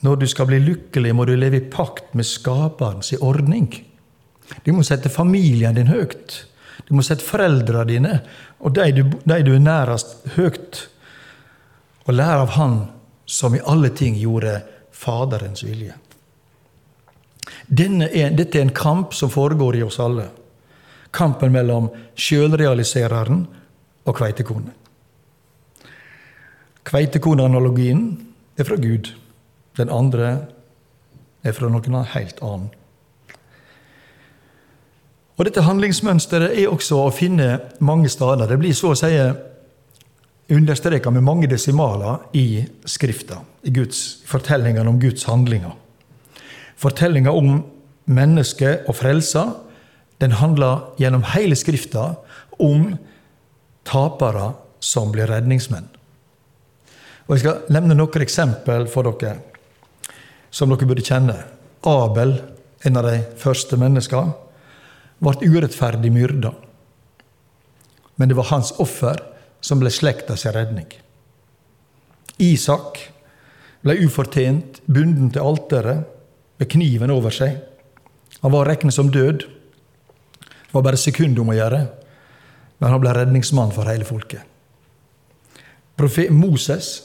når 0.03 0.19
du 0.19 0.27
skal 0.27 0.49
bli 0.49 0.59
lykkelig, 0.59 1.13
må 1.15 1.25
du 1.25 1.35
leve 1.37 1.61
i 1.61 1.67
pakt 1.71 2.13
med 2.17 2.27
Skaperens 2.27 3.13
ordning. 3.21 3.69
Du 4.65 4.73
må 4.75 4.83
sette 4.83 5.11
familien 5.11 5.75
din 5.77 5.91
høyt. 5.91 6.43
Du 6.87 6.95
må 6.97 7.03
sette 7.05 7.23
foreldrene 7.23 7.87
dine 7.87 8.17
og 8.63 8.75
de 8.75 8.91
du, 8.95 9.03
du 9.23 9.31
er 9.33 9.59
nærest, 9.59 10.15
høyt. 10.35 10.87
Og 12.07 12.15
lære 12.15 12.43
av 12.43 12.55
Han 12.57 12.77
som 13.25 13.55
i 13.55 13.63
alle 13.63 13.89
ting 13.95 14.15
gjorde 14.19 14.61
Faderens 14.91 15.63
vilje. 15.63 15.95
Er, 17.71 18.31
dette 18.35 18.59
er 18.59 18.63
en 18.63 18.75
kamp 18.75 19.13
som 19.15 19.31
foregår 19.31 19.79
i 19.79 19.83
oss 19.83 19.99
alle. 20.03 20.29
Kampen 21.13 21.51
mellom 21.53 21.89
sjølrealisereren 22.15 23.43
og 24.03 24.15
kveitekornet. 24.17 24.75
Kveitekoneanalogien 26.83 28.07
er 28.59 28.67
fra 28.67 28.75
Gud. 28.79 29.13
Den 29.77 29.89
andre 29.89 30.31
er 31.43 31.55
fra 31.55 31.69
noen 31.71 32.03
helt 32.13 32.41
annen. 32.45 32.71
Og 35.33 35.47
Dette 35.47 35.63
handlingsmønsteret 35.65 36.53
er 36.61 36.69
også 36.69 36.99
å 37.07 37.13
finne 37.13 37.57
mange 37.81 38.09
steder. 38.11 38.45
Det 38.47 38.59
blir 38.61 38.75
så 38.77 38.93
å 38.93 38.97
si 38.97 39.09
understreka 40.53 41.09
med 41.09 41.25
mange 41.25 41.49
desimaler 41.49 42.21
i 42.37 42.63
Skrifta, 42.85 43.39
i 43.65 43.71
Guds, 43.73 44.21
fortellingene 44.29 44.89
om 44.91 44.99
Guds 45.01 45.25
handlinger. 45.25 45.73
Fortellinga 46.77 47.31
om 47.33 47.63
mennesket 48.05 48.85
og 48.91 48.97
frelsa 48.99 49.47
den 50.21 50.35
handler 50.37 50.93
gjennom 51.01 51.25
hele 51.33 51.57
Skrifta 51.57 52.13
om 52.61 52.93
tapere 53.87 54.51
som 54.83 55.11
blir 55.11 55.31
redningsmenn. 55.31 55.89
Og 57.27 57.35
Jeg 57.35 57.45
skal 57.45 57.73
nevne 57.73 57.95
noen 57.97 58.21
eksempel 58.21 58.85
for 58.91 59.07
dere 59.07 59.52
som 60.53 60.69
dere 60.69 60.87
burde 60.87 61.05
kjenne. 61.05 61.35
Abel, 61.89 62.37
en 62.85 62.99
av 62.99 63.07
de 63.09 63.17
første 63.41 63.77
menneskene, 63.79 64.35
ble 65.23 65.49
urettferdig 65.49 66.11
myrda. 66.13 66.51
Men 68.19 68.29
det 68.29 68.37
var 68.37 68.51
hans 68.51 68.73
offer 68.83 69.17
som 69.63 69.81
ble 69.81 69.91
slekta 69.93 70.37
sin 70.37 70.53
redning. 70.53 70.89
Isak 72.43 72.99
ble 73.83 73.97
ufortjent 74.05 74.81
bunden 74.85 75.31
til 75.33 75.43
alteret 75.43 76.05
med 76.59 76.69
kniven 76.71 77.13
over 77.13 77.33
seg. 77.33 77.57
Han 78.43 78.53
var 78.53 78.67
regnet 78.69 78.95
som 78.95 79.11
død. 79.11 79.45
Det 79.47 80.75
var 80.75 80.85
bare 80.85 80.99
sekund 80.99 81.39
om 81.39 81.51
å 81.53 81.57
gjøre, 81.57 81.81
men 82.79 82.91
han 82.91 83.01
ble 83.01 83.13
redningsmann 83.15 83.73
for 83.73 83.89
hele 83.89 84.07
folket. 84.07 84.43
Profet 85.97 86.33
Moses 86.33 86.95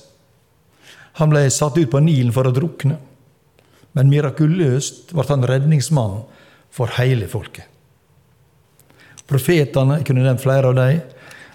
han 1.19 1.33
ble 1.33 1.43
satt 1.51 1.77
ut 1.79 1.91
på 1.91 2.01
Nilen 2.03 2.33
for 2.35 2.47
å 2.47 2.55
drukne. 2.55 2.97
Men 3.97 4.11
mirakuløst 4.13 5.13
ble 5.15 5.25
han 5.29 5.47
redningsmann 5.49 6.23
for 6.75 6.93
hele 6.99 7.29
folket. 7.31 7.67
Profetene, 9.29 9.99
jeg 9.99 10.09
kunne 10.09 10.25
nevnt 10.25 10.43
flere 10.43 10.71
av 10.71 10.77
dem, 10.79 11.01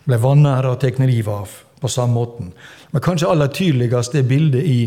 ble 0.06 0.20
vanæra 0.22 0.74
og 0.74 0.82
tatt 0.82 1.00
livet 1.02 1.34
av 1.34 1.54
på 1.84 1.90
samme 1.92 2.16
måten. 2.16 2.52
Men 2.92 3.04
kanskje 3.04 3.30
aller 3.30 3.50
tydeligst 3.52 4.16
er 4.16 4.28
bildet 4.28 4.63
i 4.63 4.80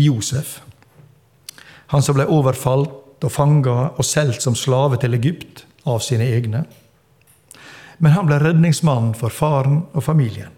Josef. 0.00 0.60
Han 1.92 2.02
som 2.02 2.16
ble 2.16 2.26
overfalt 2.28 3.24
og 3.24 3.32
fanga 3.32 3.92
og 3.92 4.04
solgt 4.04 4.42
som 4.42 4.56
slave 4.58 4.98
til 5.00 5.14
Egypt 5.14 5.64
av 5.86 6.02
sine 6.04 6.26
egne. 6.34 6.64
Men 8.02 8.16
han 8.16 8.26
ble 8.26 8.40
redningsmann 8.42 9.12
for 9.14 9.30
faren 9.30 9.84
og 9.92 10.04
familien. 10.04 10.50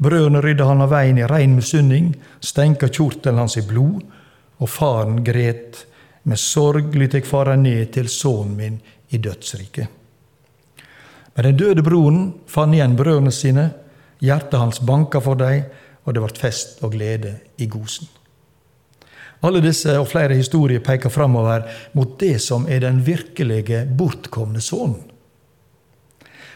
Brødrene 0.00 0.40
rydda 0.42 0.66
han 0.66 0.80
av 0.82 0.90
veien 0.94 1.20
i 1.20 1.28
rein 1.28 1.54
misunning, 1.54 2.14
stenka 2.40 2.88
kjortelen 2.88 3.42
hans 3.42 3.58
i 3.60 3.64
blod 3.68 4.00
og 4.60 4.68
faren 4.68 5.22
gret. 5.24 5.86
Med 6.28 6.38
sorg 6.38 6.94
lyt 6.94 7.16
jeg 7.16 7.26
fara 7.26 7.56
ned 7.56 7.94
til 7.96 8.08
sønnen 8.12 8.56
min 8.56 8.78
i 9.10 9.18
dødsriket. 9.18 9.88
Men 11.34 11.46
den 11.46 11.56
døde 11.56 11.82
broren 11.82 12.24
fant 12.50 12.76
igjen 12.76 12.96
brødrene 12.98 13.32
sine. 13.32 13.70
Hjertet 14.20 14.60
hans 14.60 14.80
banka 14.84 15.22
for 15.24 15.38
dem, 15.40 15.64
og 16.04 16.14
det 16.14 16.22
ble 16.22 16.36
fest 16.36 16.82
og 16.84 16.92
glede 16.92 17.38
i 17.56 17.68
Gosen. 17.70 18.08
Alle 19.40 19.62
disse 19.64 19.94
og 19.96 20.08
flere 20.10 20.36
historier 20.36 20.82
peker 20.84 21.08
framover 21.12 21.64
mot 21.96 22.18
det 22.20 22.34
som 22.44 22.66
er 22.68 22.82
den 22.84 23.00
virkelige 23.06 23.86
bortkomne 23.96 24.60
sønnen. 24.60 25.00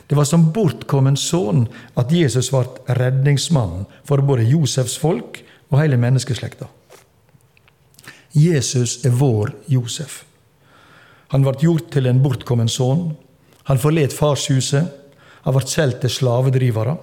Det 0.05 0.19
var 0.19 0.29
som 0.29 0.51
bortkommen 0.53 1.17
sønn 1.17 1.65
at 1.97 2.13
Jesus 2.13 2.51
ble 2.53 2.67
redningsmannen 2.99 3.87
for 4.05 4.21
både 4.21 4.45
Josefs 4.51 4.99
folk 5.01 5.41
og 5.71 5.79
hele 5.81 5.97
menneskeslekta. 5.97 6.69
Jesus 8.35 9.05
er 9.07 9.15
vår 9.15 9.53
Josef. 9.71 10.25
Han 11.31 11.45
ble 11.47 11.55
gjort 11.63 11.93
til 11.95 12.07
en 12.11 12.23
bortkommen 12.23 12.71
sønn. 12.71 13.13
Han 13.71 13.81
forlot 13.81 14.15
farshuset. 14.15 14.91
Han 15.47 15.55
ble 15.57 15.67
solgt 15.71 16.03
til 16.03 16.13
slavedrivere. 16.13 16.97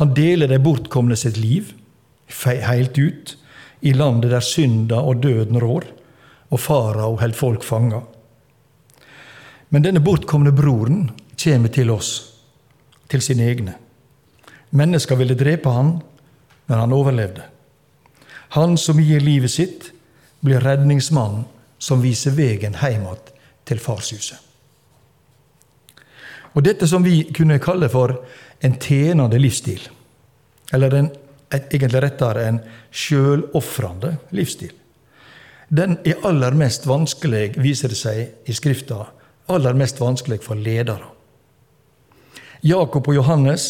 Han 0.00 0.14
deler 0.14 0.48
de 0.48 0.60
bortkomne 0.62 1.16
sitt 1.18 1.36
liv 1.40 1.72
helt 2.44 2.98
ut 2.98 3.34
i 3.80 3.92
landet 3.92 4.30
der 4.30 4.44
synda 4.44 5.00
og 5.00 5.22
døden 5.22 5.58
rår, 5.60 5.84
og 6.50 6.60
farao 6.60 7.16
holder 7.18 7.36
folk 7.36 7.64
fanga. 7.64 8.02
Men 9.70 9.84
denne 9.84 10.00
bortkomne 10.00 10.52
broren 10.52 11.10
kommer 11.38 11.68
til 11.68 11.90
oss, 11.90 12.10
til 13.08 13.22
sine 13.22 13.46
egne. 13.48 13.74
Mennesker 14.70 15.16
ville 15.16 15.36
drepe 15.38 15.70
han, 15.70 15.98
men 16.66 16.78
han 16.78 16.92
overlevde. 16.92 17.44
Han 18.56 18.76
som 18.76 19.00
gir 19.00 19.20
livet 19.20 19.52
sitt, 19.52 19.92
blir 20.40 20.60
redningsmannen 20.62 21.46
som 21.78 22.02
viser 22.02 22.34
veien 22.36 22.76
hjem 22.78 23.06
til 23.68 23.80
farshuset. 23.82 24.38
Og 26.56 26.64
dette 26.64 26.88
som 26.90 27.04
vi 27.04 27.22
kunne 27.34 27.60
kalle 27.62 27.90
for 27.92 28.16
en 28.64 28.78
tjenende 28.80 29.38
livsstil, 29.38 29.82
eller 30.74 30.94
en 30.94 31.10
egentlig 31.54 32.02
rettere 32.02 32.46
en 32.48 32.58
sjølofrende 32.90 34.16
livsstil. 34.34 34.72
Den 35.68 35.98
er 36.08 36.24
aller 36.26 36.56
mest 36.56 36.86
vanskelig, 36.88 37.52
viser 37.60 37.92
det 37.92 38.00
seg 38.00 38.48
i 38.48 38.56
Skrifta, 38.56 39.04
aller 39.52 39.76
mest 39.76 40.00
vanskelig 40.00 40.40
for 40.44 40.56
ledere. 40.56 41.12
Jakob 42.64 43.06
og 43.08 43.14
Johannes, 43.20 43.68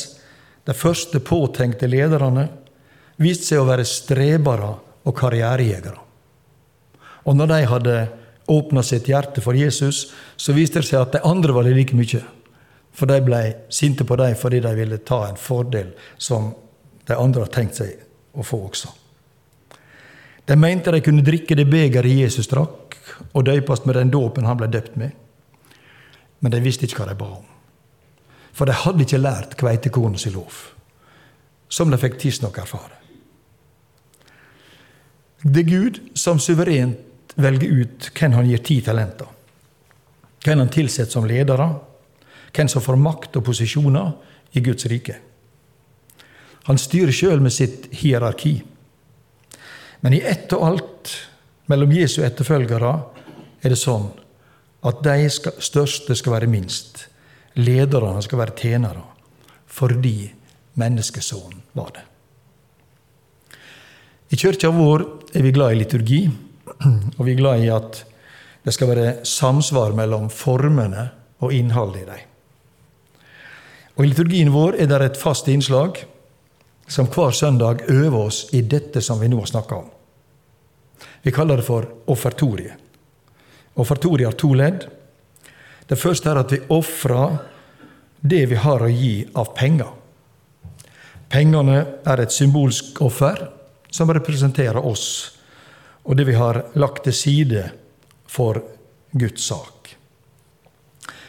de 0.65 0.75
første 0.75 1.21
påtenkte 1.21 1.91
lederne, 1.91 2.47
viste 3.19 3.51
seg 3.51 3.63
å 3.63 3.69
være 3.69 3.87
strebere 3.89 4.71
og 5.05 5.17
karrierejegere. 5.19 6.08
Og 7.29 7.37
når 7.37 7.51
de 7.51 7.61
hadde 7.69 7.97
åpna 8.49 8.83
sitt 8.83 9.09
hjerte 9.11 9.43
for 9.45 9.57
Jesus, 9.57 10.07
så 10.37 10.55
viste 10.57 10.81
det 10.81 10.89
seg 10.89 11.03
at 11.03 11.19
de 11.19 11.25
andre 11.29 11.53
var 11.53 11.69
det 11.69 11.75
like 11.77 11.97
mye. 11.97 12.23
For 12.97 13.11
de 13.11 13.21
ble 13.23 13.43
sinte 13.73 14.07
på 14.09 14.17
dem 14.19 14.33
fordi 14.39 14.63
de 14.65 14.73
ville 14.79 15.03
ta 15.07 15.27
en 15.29 15.37
fordel 15.39 15.93
som 16.17 16.55
de 17.09 17.17
andre 17.17 17.45
har 17.45 17.53
tenkt 17.53 17.79
seg 17.81 17.93
å 18.33 18.45
få 18.45 18.63
også. 18.71 18.91
De 20.49 20.57
mente 20.57 20.93
de 20.93 21.03
kunne 21.05 21.25
drikke 21.25 21.57
det 21.59 21.69
begeret 21.69 22.17
Jesus 22.23 22.49
drakk, 22.49 22.97
og 23.37 23.45
døpes 23.45 23.85
med 23.85 23.97
den 23.99 24.13
dåpen 24.13 24.47
han 24.49 24.57
ble 24.57 24.69
døpt 24.73 24.97
med. 24.97 25.13
Men 26.41 26.53
de 26.55 26.61
visste 26.65 26.87
ikke 26.87 27.03
hva 27.03 27.11
de 27.11 27.19
ba 27.19 27.29
om. 27.37 27.47
For 28.57 28.69
de 28.69 28.77
hadde 28.77 29.05
ikke 29.05 29.21
lært 29.21 29.57
kveitekornets 29.61 30.29
lov, 30.33 30.55
som 31.69 31.93
de 31.93 32.01
fikk 32.01 32.17
tidsnok 32.23 32.57
erfare. 32.63 32.97
Det 35.45 35.63
er 35.63 35.69
Gud 35.69 36.01
som 36.19 36.41
suverent 36.43 37.05
velger 37.39 37.83
ut 37.83 38.11
hvem 38.19 38.35
han 38.35 38.49
gir 38.51 38.63
ti 38.65 38.81
talenter. 38.85 39.29
Hvem 40.45 40.65
han 40.65 40.73
tilsetter 40.73 41.19
som 41.19 41.27
ledere, 41.29 41.69
hvem 42.55 42.71
som 42.71 42.83
får 42.83 42.99
makt 43.01 43.39
og 43.39 43.47
posisjoner 43.49 44.13
i 44.57 44.63
Guds 44.65 44.87
rike. 44.91 45.19
Han 46.69 46.81
styrer 46.81 47.15
sjøl 47.15 47.41
med 47.41 47.55
sitt 47.55 47.89
hierarki. 48.01 48.59
Men 50.05 50.15
i 50.15 50.23
ett 50.23 50.53
og 50.57 50.67
alt 50.67 51.15
mellom 51.71 51.93
Jesu 51.95 52.21
etterfølgere 52.27 52.93
er 53.63 53.73
det 53.73 53.81
sånn 53.81 54.11
at 54.87 55.01
de 55.05 55.31
største 55.31 56.15
skal 56.19 56.37
være 56.37 56.51
minst. 56.51 57.07
Lederne 57.59 58.21
skal 58.23 58.43
være 58.43 58.57
tjenere. 58.59 59.05
Fordi 59.69 60.31
menneskesonen 60.79 61.63
var 61.77 61.91
det. 61.97 62.05
I 64.29 64.37
kirka 64.37 64.71
vår 64.75 65.05
er 65.35 65.45
vi 65.45 65.55
glad 65.57 65.73
i 65.73 65.81
liturgi, 65.81 66.21
og 67.19 67.25
vi 67.27 67.35
er 67.35 67.41
glad 67.41 67.65
i 67.65 67.71
at 67.73 68.03
det 68.65 68.75
skal 68.75 68.91
være 68.91 69.27
samsvar 69.27 69.95
mellom 69.97 70.29
formene 70.31 71.09
og 71.41 71.55
innholdet 71.55 72.03
i 72.03 72.09
dem. 72.09 72.25
Og 73.99 74.05
I 74.05 74.11
liturgien 74.11 74.53
vår 74.55 74.77
er 74.79 74.91
det 74.91 75.01
et 75.07 75.21
fast 75.21 75.49
innslag 75.51 76.03
som 76.89 77.09
hver 77.11 77.35
søndag 77.35 77.83
øver 77.91 78.19
oss 78.29 78.45
i 78.55 78.63
dette 78.63 79.03
som 79.05 79.21
vi 79.21 79.29
nå 79.29 79.41
har 79.43 79.51
snakka 79.51 79.79
om. 79.79 79.89
Vi 81.23 81.33
kaller 81.35 81.59
det 81.59 81.67
for 81.67 81.87
offertoriet. 82.07 82.75
Offertoriet 83.79 84.31
har 84.31 84.39
to 84.39 84.53
ledd. 84.55 84.87
Det 85.89 85.99
første 85.99 86.31
er 86.31 86.41
at 86.41 86.53
vi 86.53 86.61
ofrer 86.75 87.39
det 88.21 88.45
vi 88.51 88.59
har 88.59 88.83
å 88.83 88.91
gi 88.91 89.23
av 89.39 89.53
penger. 89.57 89.91
Pengene 91.29 91.79
er 92.09 92.23
et 92.23 92.35
symbolsk 92.35 93.03
offer 93.05 93.45
som 93.91 94.11
representerer 94.11 94.85
oss 94.85 95.38
og 96.09 96.17
det 96.17 96.25
vi 96.25 96.39
har 96.39 96.63
lagt 96.81 97.05
til 97.05 97.15
side 97.15 97.67
for 98.29 98.63
Guds 99.13 99.45
sak. 99.45 99.93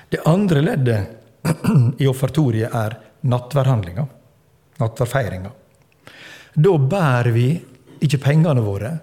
Det 0.09 0.23
andre 0.25 0.63
leddet 0.63 1.99
i 2.01 2.07
offertoriet 2.07 2.71
er 2.73 2.95
nattverdhandlinga 3.27 4.07
nattverdfeiringa. 4.79 5.51
Da 6.53 6.77
bærer 6.77 7.31
vi 7.35 7.49
ikke 8.03 8.21
pengene 8.23 8.63
våre, 8.63 8.93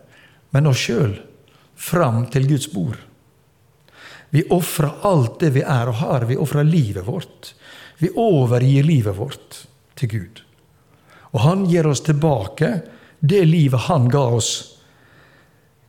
men 0.54 0.70
oss 0.70 0.86
sjøl 0.88 1.14
fram 1.76 2.24
til 2.32 2.48
Guds 2.48 2.68
bord. 2.72 2.98
Vi 4.32 4.42
ofrer 4.52 5.04
alt 5.06 5.38
det 5.40 5.52
vi 5.54 5.62
er 5.62 5.90
og 5.90 6.00
har. 6.00 6.26
Vi 6.28 6.38
ofrer 6.40 6.66
livet 6.66 7.06
vårt. 7.06 7.52
Vi 8.00 8.10
overgir 8.10 8.84
livet 8.84 9.16
vårt 9.16 9.60
til 9.96 10.10
Gud. 10.10 10.40
Og 11.32 11.40
Han 11.44 11.64
gir 11.70 11.86
oss 11.86 12.02
tilbake 12.04 12.80
det 13.20 13.44
livet 13.46 13.86
Han 13.86 14.08
ga 14.12 14.24
oss. 14.36 14.75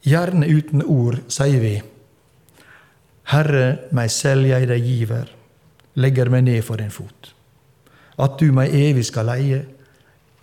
Gjerne 0.07 0.47
uten 0.47 0.85
ord 0.87 1.25
sier 1.31 1.59
vi 1.59 1.75
Herre, 3.27 3.89
meg 3.91 4.11
selv 4.13 4.47
jeg 4.47 4.69
deg 4.69 4.85
giver, 4.85 5.31
legger 5.99 6.29
meg 6.31 6.45
ned 6.47 6.63
for 6.63 6.79
din 6.79 6.93
fot. 6.93 7.33
At 8.15 8.37
du 8.39 8.53
meg 8.55 8.71
evig 8.71 9.03
skal 9.09 9.27
leie, 9.27 9.65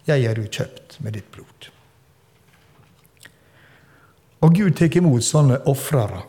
jeg 0.04 0.26
er 0.28 0.40
ukjøpt 0.42 0.98
med 1.00 1.16
ditt 1.16 1.30
blod. 1.32 1.70
Og 4.44 4.52
Gud 4.52 4.76
tar 4.76 4.92
imot 5.00 5.24
sånne 5.24 5.62
ofrere 5.72 6.20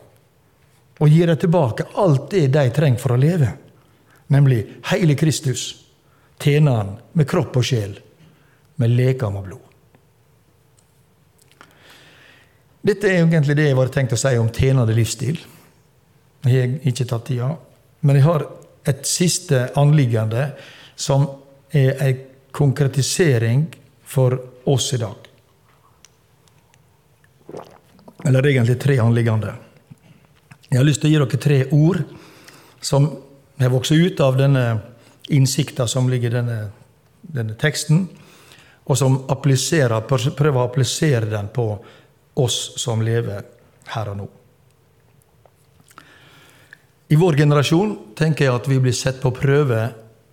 og 0.96 1.12
gir 1.12 1.28
dem 1.28 1.36
tilbake 1.36 1.90
alt 2.00 2.30
det 2.32 2.46
de 2.54 2.64
trenger 2.72 3.02
for 3.02 3.12
å 3.12 3.20
leve, 3.20 3.50
nemlig 4.32 4.62
hele 4.94 5.12
Kristus, 5.18 5.68
tjeneren 6.40 6.94
med 7.12 7.28
kropp 7.28 7.60
og 7.60 7.68
sjel, 7.68 7.98
med 8.80 8.96
lekam 8.96 9.36
og 9.36 9.44
blod. 9.50 9.65
Dette 12.86 13.08
er 13.10 13.24
egentlig 13.24 13.56
det 13.58 13.70
jeg 13.70 13.76
var 13.78 13.90
tenkt 13.90 14.14
å 14.14 14.20
si 14.20 14.36
om 14.38 14.50
tjenende 14.54 14.94
livsstil. 14.94 15.40
Jeg 16.46 16.60
har 16.60 16.74
ikke 16.86 17.06
tatt 17.10 17.24
tida. 17.26 17.48
Men 18.06 18.18
jeg 18.18 18.26
har 18.28 18.44
et 18.86 19.06
siste 19.08 19.64
anliggende 19.80 20.52
som 20.94 21.26
er 21.74 21.96
ei 22.04 22.12
konkretisering 22.54 23.66
for 24.06 24.38
oss 24.70 24.92
i 24.94 25.00
dag. 25.02 25.26
Eller 28.26 28.46
egentlig 28.52 28.78
tre 28.80 29.00
anliggende. 29.02 29.56
Jeg 30.70 30.78
har 30.78 30.86
lyst 30.86 31.02
til 31.02 31.10
å 31.10 31.14
gi 31.14 31.18
dere 31.18 31.42
tre 31.42 31.58
ord 31.74 32.00
som 32.82 33.10
har 33.58 33.74
vokst 33.74 33.92
ut 33.92 34.22
av 34.22 34.38
denne 34.38 34.64
innsikta 35.34 35.88
som 35.90 36.08
ligger 36.10 36.30
i 36.30 36.38
denne, 36.38 36.58
denne 37.22 37.58
teksten, 37.58 38.06
og 38.86 38.98
som 38.98 39.24
prøver 39.26 39.92
å 40.60 40.66
applisere 40.68 41.30
den 41.30 41.50
på 41.54 41.70
oss 42.36 42.76
som 42.80 43.02
lever 43.04 43.44
her 43.94 44.10
og 44.12 44.18
nå. 44.20 44.26
I 47.08 47.16
vår 47.18 47.38
generasjon 47.38 47.92
tenker 48.18 48.48
jeg 48.48 48.58
at 48.58 48.68
vi 48.68 48.80
blir 48.82 48.94
sett 48.96 49.20
på 49.22 49.30
prøve 49.34 49.82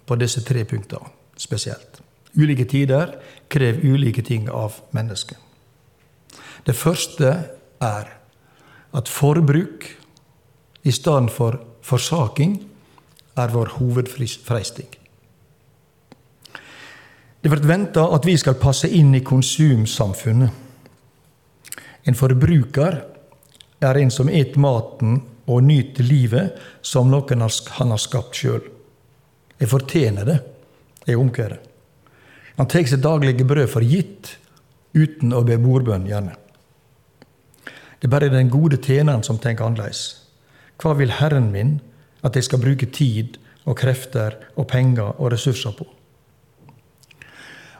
på 0.05 0.17
disse 0.19 0.41
tre 0.45 0.65
punktene 0.65 1.11
spesielt. 1.37 2.01
Ulike 2.33 2.65
tider 2.65 3.13
krever 3.51 3.85
ulike 3.85 4.23
ting 4.25 4.49
av 4.49 4.79
mennesket. 4.95 5.37
Det 6.65 6.73
første 6.73 7.29
er 7.83 8.09
at 8.93 9.09
forbruk 9.11 9.85
i 10.83 10.91
stedet 10.91 11.31
for 11.31 11.59
forsaking 11.85 12.57
er 13.37 13.53
vår 13.53 13.75
hovedfreisting. 13.77 14.89
Det 17.43 17.51
blir 17.51 17.67
venta 17.67 18.07
at 18.15 18.25
vi 18.25 18.37
skal 18.39 18.55
passe 18.55 18.87
inn 18.87 19.13
i 19.15 19.23
konsumsamfunnet. 19.25 20.62
En 22.05 22.17
forbruker 22.17 22.99
er 23.83 23.99
en 23.99 24.11
som 24.11 24.29
et 24.29 24.55
maten 24.59 25.21
og 25.47 25.63
nyter 25.65 26.07
livet 26.07 26.59
som 26.85 27.11
noen 27.11 27.43
han 27.43 27.93
har 27.93 28.01
skapt 28.01 28.39
sjøl. 28.39 28.63
Jeg 29.59 29.71
fortjener 29.71 30.27
det, 30.27 30.39
er 31.07 31.19
omkvædet. 31.19 31.59
Han 32.57 32.69
tar 32.69 32.85
sitt 32.87 33.03
daglige 33.03 33.47
brød 33.47 33.67
for 33.71 33.85
gitt 33.85 34.35
uten 34.93 35.33
å 35.33 35.41
be 35.47 35.57
bordbønn, 35.57 36.05
gjerne. 36.07 36.35
Det 37.97 38.09
er 38.09 38.13
bare 38.13 38.29
den 38.29 38.51
gode 38.51 38.77
tjeneren 38.83 39.23
som 39.25 39.39
tenker 39.41 39.65
annerledes. 39.65 40.03
Hva 40.77 40.93
vil 40.99 41.15
Herren 41.17 41.49
min 41.53 41.77
at 42.23 42.35
jeg 42.35 42.47
skal 42.49 42.61
bruke 42.61 42.89
tid 42.91 43.39
og 43.63 43.77
krefter 43.79 44.35
og 44.59 44.67
penger 44.69 45.15
og 45.15 45.31
ressurser 45.33 45.73
på? 45.77 45.87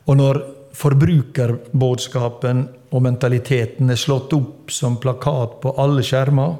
Og 0.08 0.18
når 0.20 0.42
forbrukerbudskapen 0.74 2.64
og 2.94 3.04
mentaliteten 3.06 3.94
er 3.94 4.00
slått 4.00 4.34
opp 4.36 4.72
som 4.74 4.98
plakat 5.02 5.60
på 5.62 5.74
alle 5.82 6.04
skjermer, 6.06 6.56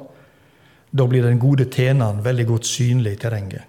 da 0.94 1.06
blir 1.10 1.26
den 1.26 1.40
gode 1.42 1.66
tjeneren 1.70 2.22
veldig 2.22 2.46
godt 2.52 2.68
synlig 2.70 3.16
i 3.16 3.20
terrenget. 3.24 3.64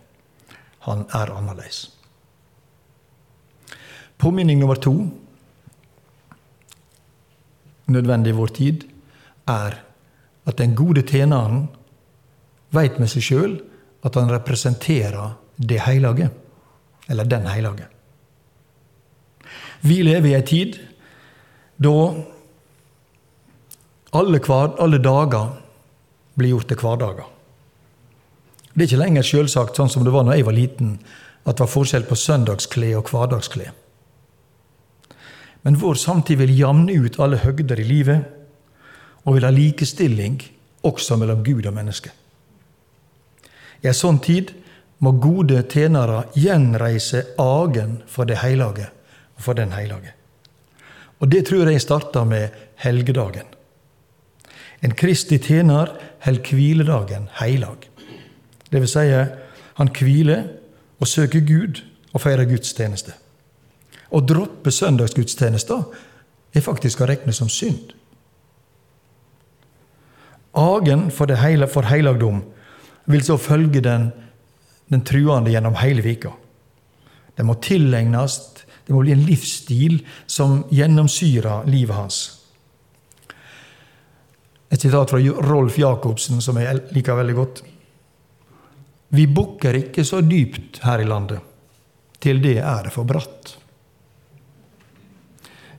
Han 0.86 1.08
er 1.18 1.32
annerledes. 1.34 1.88
Påminning 4.22 4.60
nummer 4.62 4.78
to, 4.80 4.94
nødvendig 7.90 8.32
i 8.32 8.38
vår 8.38 8.54
tid, 8.56 8.86
er 9.50 9.80
at 10.46 10.62
den 10.62 10.76
gode 10.78 11.02
tjeneren 11.10 11.66
veit 12.74 13.02
med 13.02 13.10
seg 13.10 13.26
sjøl 13.26 13.58
at 14.06 14.18
han 14.18 14.30
representerer 14.30 15.36
det 15.58 15.82
hellige, 15.88 16.30
eller 17.10 17.30
den 17.30 17.50
hellige. 17.50 17.90
Vi 19.86 20.02
lever 20.02 20.32
i 20.32 20.34
ei 20.38 20.46
tid 20.46 20.80
da 21.78 21.94
alle, 24.16 24.40
hver, 24.40 24.74
alle 24.82 24.98
dager 25.04 25.52
blir 26.40 26.56
gjort 26.56 26.70
til 26.72 26.80
hverdager. 26.82 27.28
Det 28.74 28.82
er 28.84 28.90
ikke 28.90 29.02
lenger 29.04 29.28
selvsagt, 29.28 29.78
sånn 29.78 29.92
som 29.92 30.04
det 30.08 30.14
var 30.16 30.26
når 30.26 30.40
jeg 30.40 30.48
var 30.48 30.58
liten, 30.58 30.96
at 31.46 31.56
det 31.56 31.64
var 31.64 31.72
forskjell 31.72 32.08
på 32.10 32.18
søndagskle 32.20 32.90
og 32.98 33.12
hverdagskle. 33.12 33.70
Men 35.66 35.80
vår 35.82 36.00
samtid 36.02 36.42
vil 36.42 36.58
jamne 36.58 36.96
ut 37.06 37.20
alle 37.22 37.40
høgder 37.44 37.80
i 37.82 37.88
livet 37.88 38.26
og 39.26 39.38
vil 39.38 39.48
ha 39.48 39.54
likestilling 39.54 40.42
også 40.86 41.18
mellom 41.22 41.44
Gud 41.46 41.66
og 41.66 41.76
menneske. 41.78 42.12
I 43.84 43.90
en 43.92 43.98
sånn 43.98 44.20
tid 44.24 44.52
må 45.04 45.16
gode 45.22 45.62
tjenere 45.70 46.26
gjenreise 46.38 47.24
agen 47.42 48.00
for 48.10 48.30
det 48.30 48.42
hellige 48.42 48.90
og 49.36 49.44
for 49.48 49.58
den 49.58 49.74
hellige. 49.76 50.14
Og 51.20 51.32
det 51.32 51.46
tror 51.48 51.70
jeg 51.70 51.82
starta 51.82 52.24
med 52.28 52.50
helgedagen. 52.84 53.48
En 54.84 54.94
kristig 54.94 55.42
tjener 55.48 55.94
holder 56.26 56.50
hviledagen 56.52 57.30
heilag. 57.40 57.90
Det 58.72 58.82
vil 58.82 58.90
si, 58.90 59.06
han 59.76 59.92
hviler 60.00 60.48
og 61.00 61.08
søker 61.08 61.46
Gud 61.46 61.82
og 62.14 62.22
feirer 62.22 62.48
gudstjeneste. 62.50 63.14
Å 64.12 64.22
droppe 64.22 64.72
søndagsgudstjenester 64.72 65.84
er 66.56 66.64
faktisk 66.64 67.02
å 67.02 67.08
regne 67.10 67.34
som 67.36 67.50
synd. 67.52 67.94
Agen 70.56 71.10
for, 71.12 71.28
det 71.28 71.42
hele, 71.42 71.68
for 71.68 71.88
heilagdom 71.90 72.42
vil 73.12 73.24
så 73.26 73.36
følge 73.38 73.82
den, 73.84 74.10
den 74.92 75.04
truende 75.08 75.52
gjennom 75.52 75.76
hele 75.82 76.06
vika. 76.06 76.32
Den 77.36 77.50
må 77.50 77.58
tilegnes, 77.60 78.40
det 78.86 78.94
må 78.94 79.02
bli 79.02 79.16
en 79.16 79.26
livsstil 79.26 80.00
som 80.30 80.60
gjennomsyrer 80.70 81.66
livet 81.70 81.98
hans. 81.98 82.20
Et 84.70 84.82
sitat 84.82 85.10
fra 85.10 85.22
Rolf 85.46 85.80
Jacobsen 85.80 86.42
som 86.42 86.58
jeg 86.62 86.84
liker 86.94 87.18
veldig 87.18 87.36
godt. 87.38 87.62
Vi 89.16 89.28
bukker 89.32 89.78
ikke 89.80 90.06
så 90.06 90.22
dypt 90.26 90.82
her 90.86 91.02
i 91.02 91.10
landet. 91.10 91.42
Til 92.22 92.42
det 92.44 92.58
er 92.60 92.88
det 92.88 92.94
for 92.94 93.08
bratt. 93.08 93.56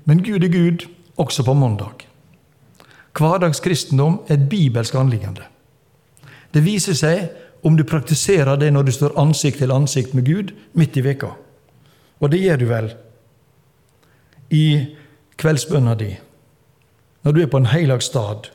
Men 0.07 0.23
Gud 0.23 0.45
er 0.47 0.53
Gud 0.53 0.87
også 1.19 1.45
på 1.47 1.55
mandag. 1.55 2.07
Hverdagskristendom 3.16 4.21
er 4.29 4.37
et 4.37 4.49
bibelsk 4.49 4.95
anliggende. 4.95 5.47
Det 6.55 6.62
viser 6.64 6.95
seg 6.95 7.66
om 7.66 7.77
du 7.77 7.85
praktiserer 7.85 8.59
det 8.61 8.71
når 8.73 8.87
du 8.87 8.92
står 8.95 9.16
ansikt 9.19 9.59
til 9.62 9.75
ansikt 9.75 10.14
med 10.14 10.29
Gud 10.29 10.53
midt 10.79 10.97
i 10.97 11.05
veka. 11.05 11.33
Og 12.20 12.31
det 12.33 12.40
gjør 12.40 12.61
du 12.61 12.66
vel 12.70 12.92
i 14.57 14.66
kveldsbønna 15.37 15.94
di, 15.98 16.12
når 17.26 17.35
du 17.35 17.40
er 17.42 17.50
på 17.52 17.61
en 17.61 17.72
heilag 17.72 18.05
stad, 18.05 18.48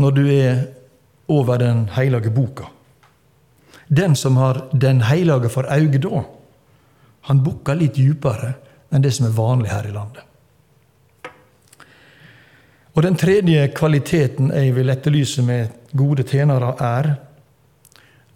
når 0.00 0.14
du 0.16 0.22
er 0.32 0.62
over 1.28 1.58
den 1.60 1.88
heilage 1.96 2.30
boka. 2.30 2.70
Den 3.88 4.16
som 4.16 4.36
har 4.36 4.68
Den 4.72 5.02
heilage 5.02 5.48
for 5.48 5.66
øye 5.68 5.98
da, 5.98 6.22
han 7.20 7.44
bukker 7.44 7.74
litt 7.74 7.96
djupere 7.96 8.54
enn 8.92 9.02
det 9.02 9.12
som 9.14 9.26
er 9.26 9.36
vanlig 9.36 9.70
her 9.70 9.86
i 9.88 9.92
landet. 9.92 10.22
Og 12.94 13.02
Den 13.02 13.16
tredje 13.16 13.68
kvaliteten 13.72 14.50
jeg 14.52 14.74
vil 14.76 14.90
etterlyse 14.90 15.42
med 15.42 15.68
gode 15.96 16.22
tjenere, 16.22 16.74
er 16.80 17.14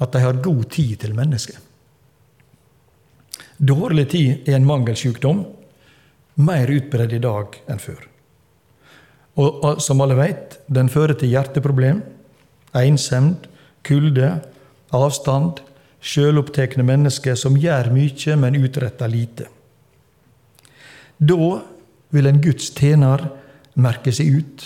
at 0.01 0.13
de 0.13 0.21
har 0.21 0.43
god 0.45 0.65
tid 0.71 0.97
til 0.97 1.15
mennesket. 1.15 1.66
Dårlig 3.57 4.11
tid 4.13 4.49
er 4.49 4.59
en 4.59 4.69
mangelsjukdom, 4.69 5.45
mer 6.45 6.71
utbredt 6.71 7.15
i 7.17 7.23
dag 7.23 7.57
enn 7.73 7.81
før. 7.81 8.03
Og 9.41 9.81
som 9.85 10.01
alle 10.05 10.17
vet, 10.17 10.59
den 10.73 10.89
fører 10.93 11.17
til 11.17 11.33
hjerteproblem, 11.33 12.03
ensemd, 12.77 13.49
kulde, 13.85 14.31
avstand, 14.97 15.63
sjølopptekne 16.01 16.85
mennesker 16.87 17.37
som 17.39 17.57
gjør 17.61 17.91
mye, 17.95 18.37
men 18.41 18.61
utretter 18.61 19.13
lite. 19.13 19.49
Da 21.17 21.61
vil 22.13 22.29
en 22.29 22.41
Guds 22.45 22.71
tjener 22.77 23.25
merke 23.81 24.13
seg 24.13 24.41
ut 24.41 24.65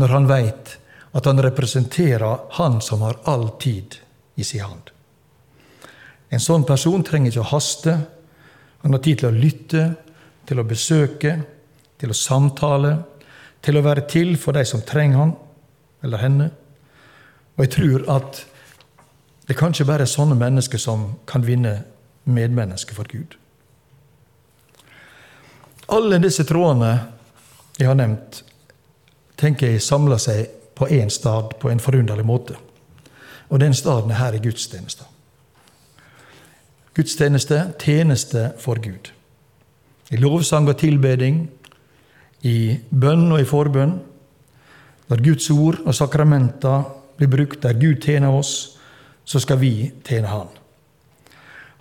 når 0.00 0.12
han 0.12 0.28
veit 0.28 0.76
at 1.12 1.28
han 1.28 1.40
representerer 1.44 2.48
Han 2.56 2.80
som 2.80 3.04
har 3.04 3.18
all 3.28 3.50
tid 3.60 3.98
i 4.36 4.44
sin 4.44 4.64
hand. 4.64 4.91
En 6.32 6.40
sånn 6.40 6.64
person 6.64 7.04
trenger 7.04 7.32
ikke 7.32 7.44
å 7.44 7.50
haste. 7.52 7.96
Han 8.82 8.96
har 8.96 9.02
tid 9.04 9.20
til 9.20 9.28
å 9.28 9.36
lytte, 9.36 9.84
til 10.48 10.60
å 10.60 10.66
besøke, 10.66 11.36
til 12.00 12.12
å 12.12 12.16
samtale, 12.16 12.96
til 13.62 13.78
å 13.78 13.84
være 13.84 14.06
til 14.10 14.34
for 14.40 14.56
de 14.56 14.64
som 14.66 14.82
trenger 14.86 15.20
han 15.20 15.34
eller 16.02 16.24
henne. 16.24 16.48
Og 17.56 17.66
jeg 17.66 17.74
tror 17.76 18.08
at 18.16 18.42
det 19.46 19.58
kanskje 19.58 19.86
bare 19.86 20.06
er 20.06 20.10
sånne 20.10 20.38
mennesker 20.38 20.80
som 20.80 21.12
kan 21.28 21.44
vinne 21.46 21.82
medmennesker 22.24 22.96
for 22.96 23.10
Gud. 23.10 23.36
Alle 25.92 26.18
disse 26.22 26.46
trådene 26.48 26.92
jeg 27.78 27.88
har 27.90 27.98
nevnt, 27.98 28.42
tenker 29.36 29.72
jeg 29.72 29.82
samler 29.84 30.20
seg 30.22 30.46
på 30.78 30.88
én 30.88 31.10
stad 31.12 31.56
på 31.60 31.70
en 31.70 31.82
forunderlig 31.82 32.24
måte. 32.26 32.56
Og 33.50 33.60
den 33.60 33.74
staden 33.76 34.10
er 34.10 34.22
her 34.22 34.36
i 34.38 34.40
gudstjenesta. 34.42 35.04
Gudstjeneste, 36.92 37.72
tjeneste 37.80 38.50
for 38.60 38.76
Gud. 38.82 39.08
I 40.12 40.18
lovsang 40.20 40.68
og 40.68 40.76
tilbeding, 40.76 41.46
i 42.44 42.76
bønn 42.90 43.30
og 43.32 43.40
i 43.40 43.48
forbønn. 43.48 43.94
Når 45.08 45.22
Guds 45.24 45.48
ord 45.50 45.78
og 45.86 45.94
sakramenter 45.96 46.84
blir 47.16 47.30
brukt 47.32 47.62
der 47.64 47.78
Gud 47.80 48.02
tjener 48.04 48.34
oss, 48.36 48.76
så 49.24 49.40
skal 49.40 49.60
vi 49.62 49.92
tjene 50.04 50.28
Han. 50.28 50.50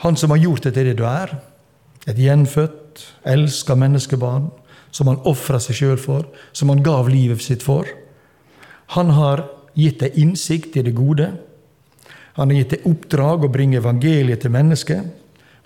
Han 0.05 0.15
som 0.15 0.31
har 0.31 0.39
gjort 0.41 0.63
det 0.63 0.73
til 0.73 0.85
det 0.85 0.97
du 0.97 1.05
er, 1.05 1.35
et 2.07 2.17
gjenfødt, 2.17 3.03
elska 3.27 3.75
menneskebarn, 3.75 4.47
som 4.91 5.07
han 5.07 5.21
ofra 5.27 5.59
seg 5.61 5.75
sjøl 5.77 5.99
for, 5.99 6.25
som 6.53 6.71
han 6.71 6.83
gav 6.83 7.09
livet 7.09 7.43
sitt 7.43 7.63
for. 7.63 7.85
Han 8.95 9.13
har 9.15 9.45
gitt 9.77 10.01
deg 10.01 10.17
innsikt 10.19 10.75
i 10.79 10.83
det 10.87 10.95
gode. 10.97 11.29
Han 12.37 12.51
har 12.51 12.61
gitt 12.61 12.75
deg 12.75 12.87
oppdrag 12.87 13.45
å 13.45 13.51
bringe 13.51 13.79
evangeliet 13.81 14.43
til 14.43 14.53
mennesket. 14.53 15.07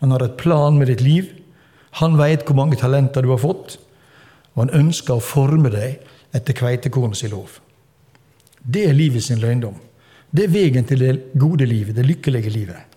Han 0.02 0.14
har 0.14 0.26
et 0.26 0.38
plan 0.40 0.78
med 0.78 0.90
ditt 0.90 1.04
liv. 1.06 1.30
Han 2.02 2.18
veit 2.20 2.44
hvor 2.46 2.58
mange 2.58 2.80
talenter 2.80 3.24
du 3.24 3.32
har 3.32 3.40
fått, 3.40 3.78
og 4.56 4.66
han 4.66 4.74
ønsker 4.82 5.16
å 5.16 5.24
forme 5.24 5.72
deg 5.72 6.02
etter 6.36 6.58
kveitekornets 6.58 7.24
lov. 7.32 7.60
Det 8.60 8.88
er 8.90 8.98
livet 8.98 9.24
sin 9.24 9.40
løgndom. 9.40 9.78
Det 10.36 10.48
er 10.48 10.52
veien 10.52 10.88
til 10.88 11.00
det 11.00 11.14
gode 11.40 11.68
livet, 11.70 11.96
det 11.96 12.06
lykkelige 12.08 12.52
livet. 12.52 12.96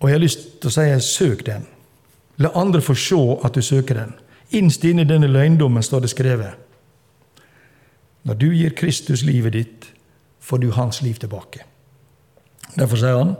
Og 0.00 0.08
jeg 0.08 0.16
har 0.16 0.22
lyst 0.22 0.46
til 0.62 0.70
å 0.70 0.74
si 0.74 0.86
søk 1.04 1.44
den. 1.46 1.66
La 2.40 2.50
andre 2.58 2.80
få 2.80 2.94
se 2.96 3.20
at 3.44 3.54
du 3.54 3.62
søker 3.62 3.98
den. 3.98 4.14
Innst 4.56 4.84
inne 4.84 5.04
i 5.04 5.08
denne 5.08 5.28
løgndommen 5.28 5.82
står 5.82 6.04
det 6.04 6.12
skrevet 6.12 6.54
Når 8.22 8.34
du 8.34 8.48
gir 8.54 8.74
Kristus 8.76 9.22
livet 9.22 9.52
ditt, 9.52 9.86
får 10.40 10.58
du 10.58 10.70
hans 10.70 11.02
liv 11.02 11.18
tilbake. 11.18 11.64
Derfor 12.76 13.00
sier 13.00 13.18
han 13.18 13.34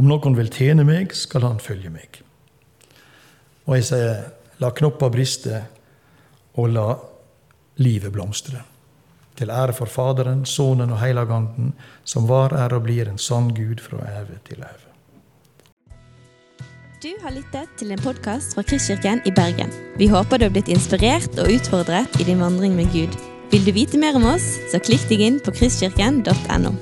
om 0.00 0.08
noen 0.08 0.36
vil 0.38 0.50
tjene 0.52 0.84
meg, 0.88 1.12
skal 1.16 1.44
han 1.44 1.60
følge 1.60 1.90
meg. 1.92 2.22
Og 3.68 3.76
jeg 3.76 3.88
sier 3.90 4.22
la 4.62 4.70
knoppa 4.74 5.10
briste, 5.12 5.62
og 6.60 6.68
la 6.72 6.86
livet 7.80 8.12
blomstre. 8.12 8.62
Til 9.38 9.50
ære 9.50 9.72
for 9.76 9.88
Faderen, 9.88 10.44
Sønnen 10.46 10.92
og 10.92 11.00
Helliganden, 11.00 11.72
som 12.04 12.28
var, 12.28 12.52
er 12.52 12.74
og 12.76 12.84
blir 12.84 13.08
en 13.08 13.20
sann 13.20 13.52
Gud 13.56 13.80
fra 13.80 14.02
evig 14.20 14.40
til 14.48 14.60
evig. 14.60 14.88
Du 17.02 17.10
har 17.24 17.32
lyttet 17.34 17.70
til 17.80 17.90
en 17.90 17.98
podkast 17.98 18.54
fra 18.54 18.62
Kristkirken 18.62 19.24
i 19.26 19.32
Bergen. 19.34 19.72
Vi 19.98 20.06
håper 20.06 20.38
du 20.38 20.46
har 20.46 20.54
blitt 20.54 20.70
inspirert 20.70 21.40
og 21.40 21.50
utfordret 21.50 22.20
i 22.20 22.28
din 22.28 22.44
vandring 22.44 22.76
med 22.78 22.92
Gud. 22.94 23.16
Vil 23.50 23.66
du 23.66 23.72
vite 23.74 23.98
mer 23.98 24.16
om 24.20 24.28
oss, 24.36 24.46
så 24.70 24.78
klikk 24.78 25.08
deg 25.10 25.24
inn 25.26 25.40
på 25.42 25.56
kristkirken.no. 25.56 26.76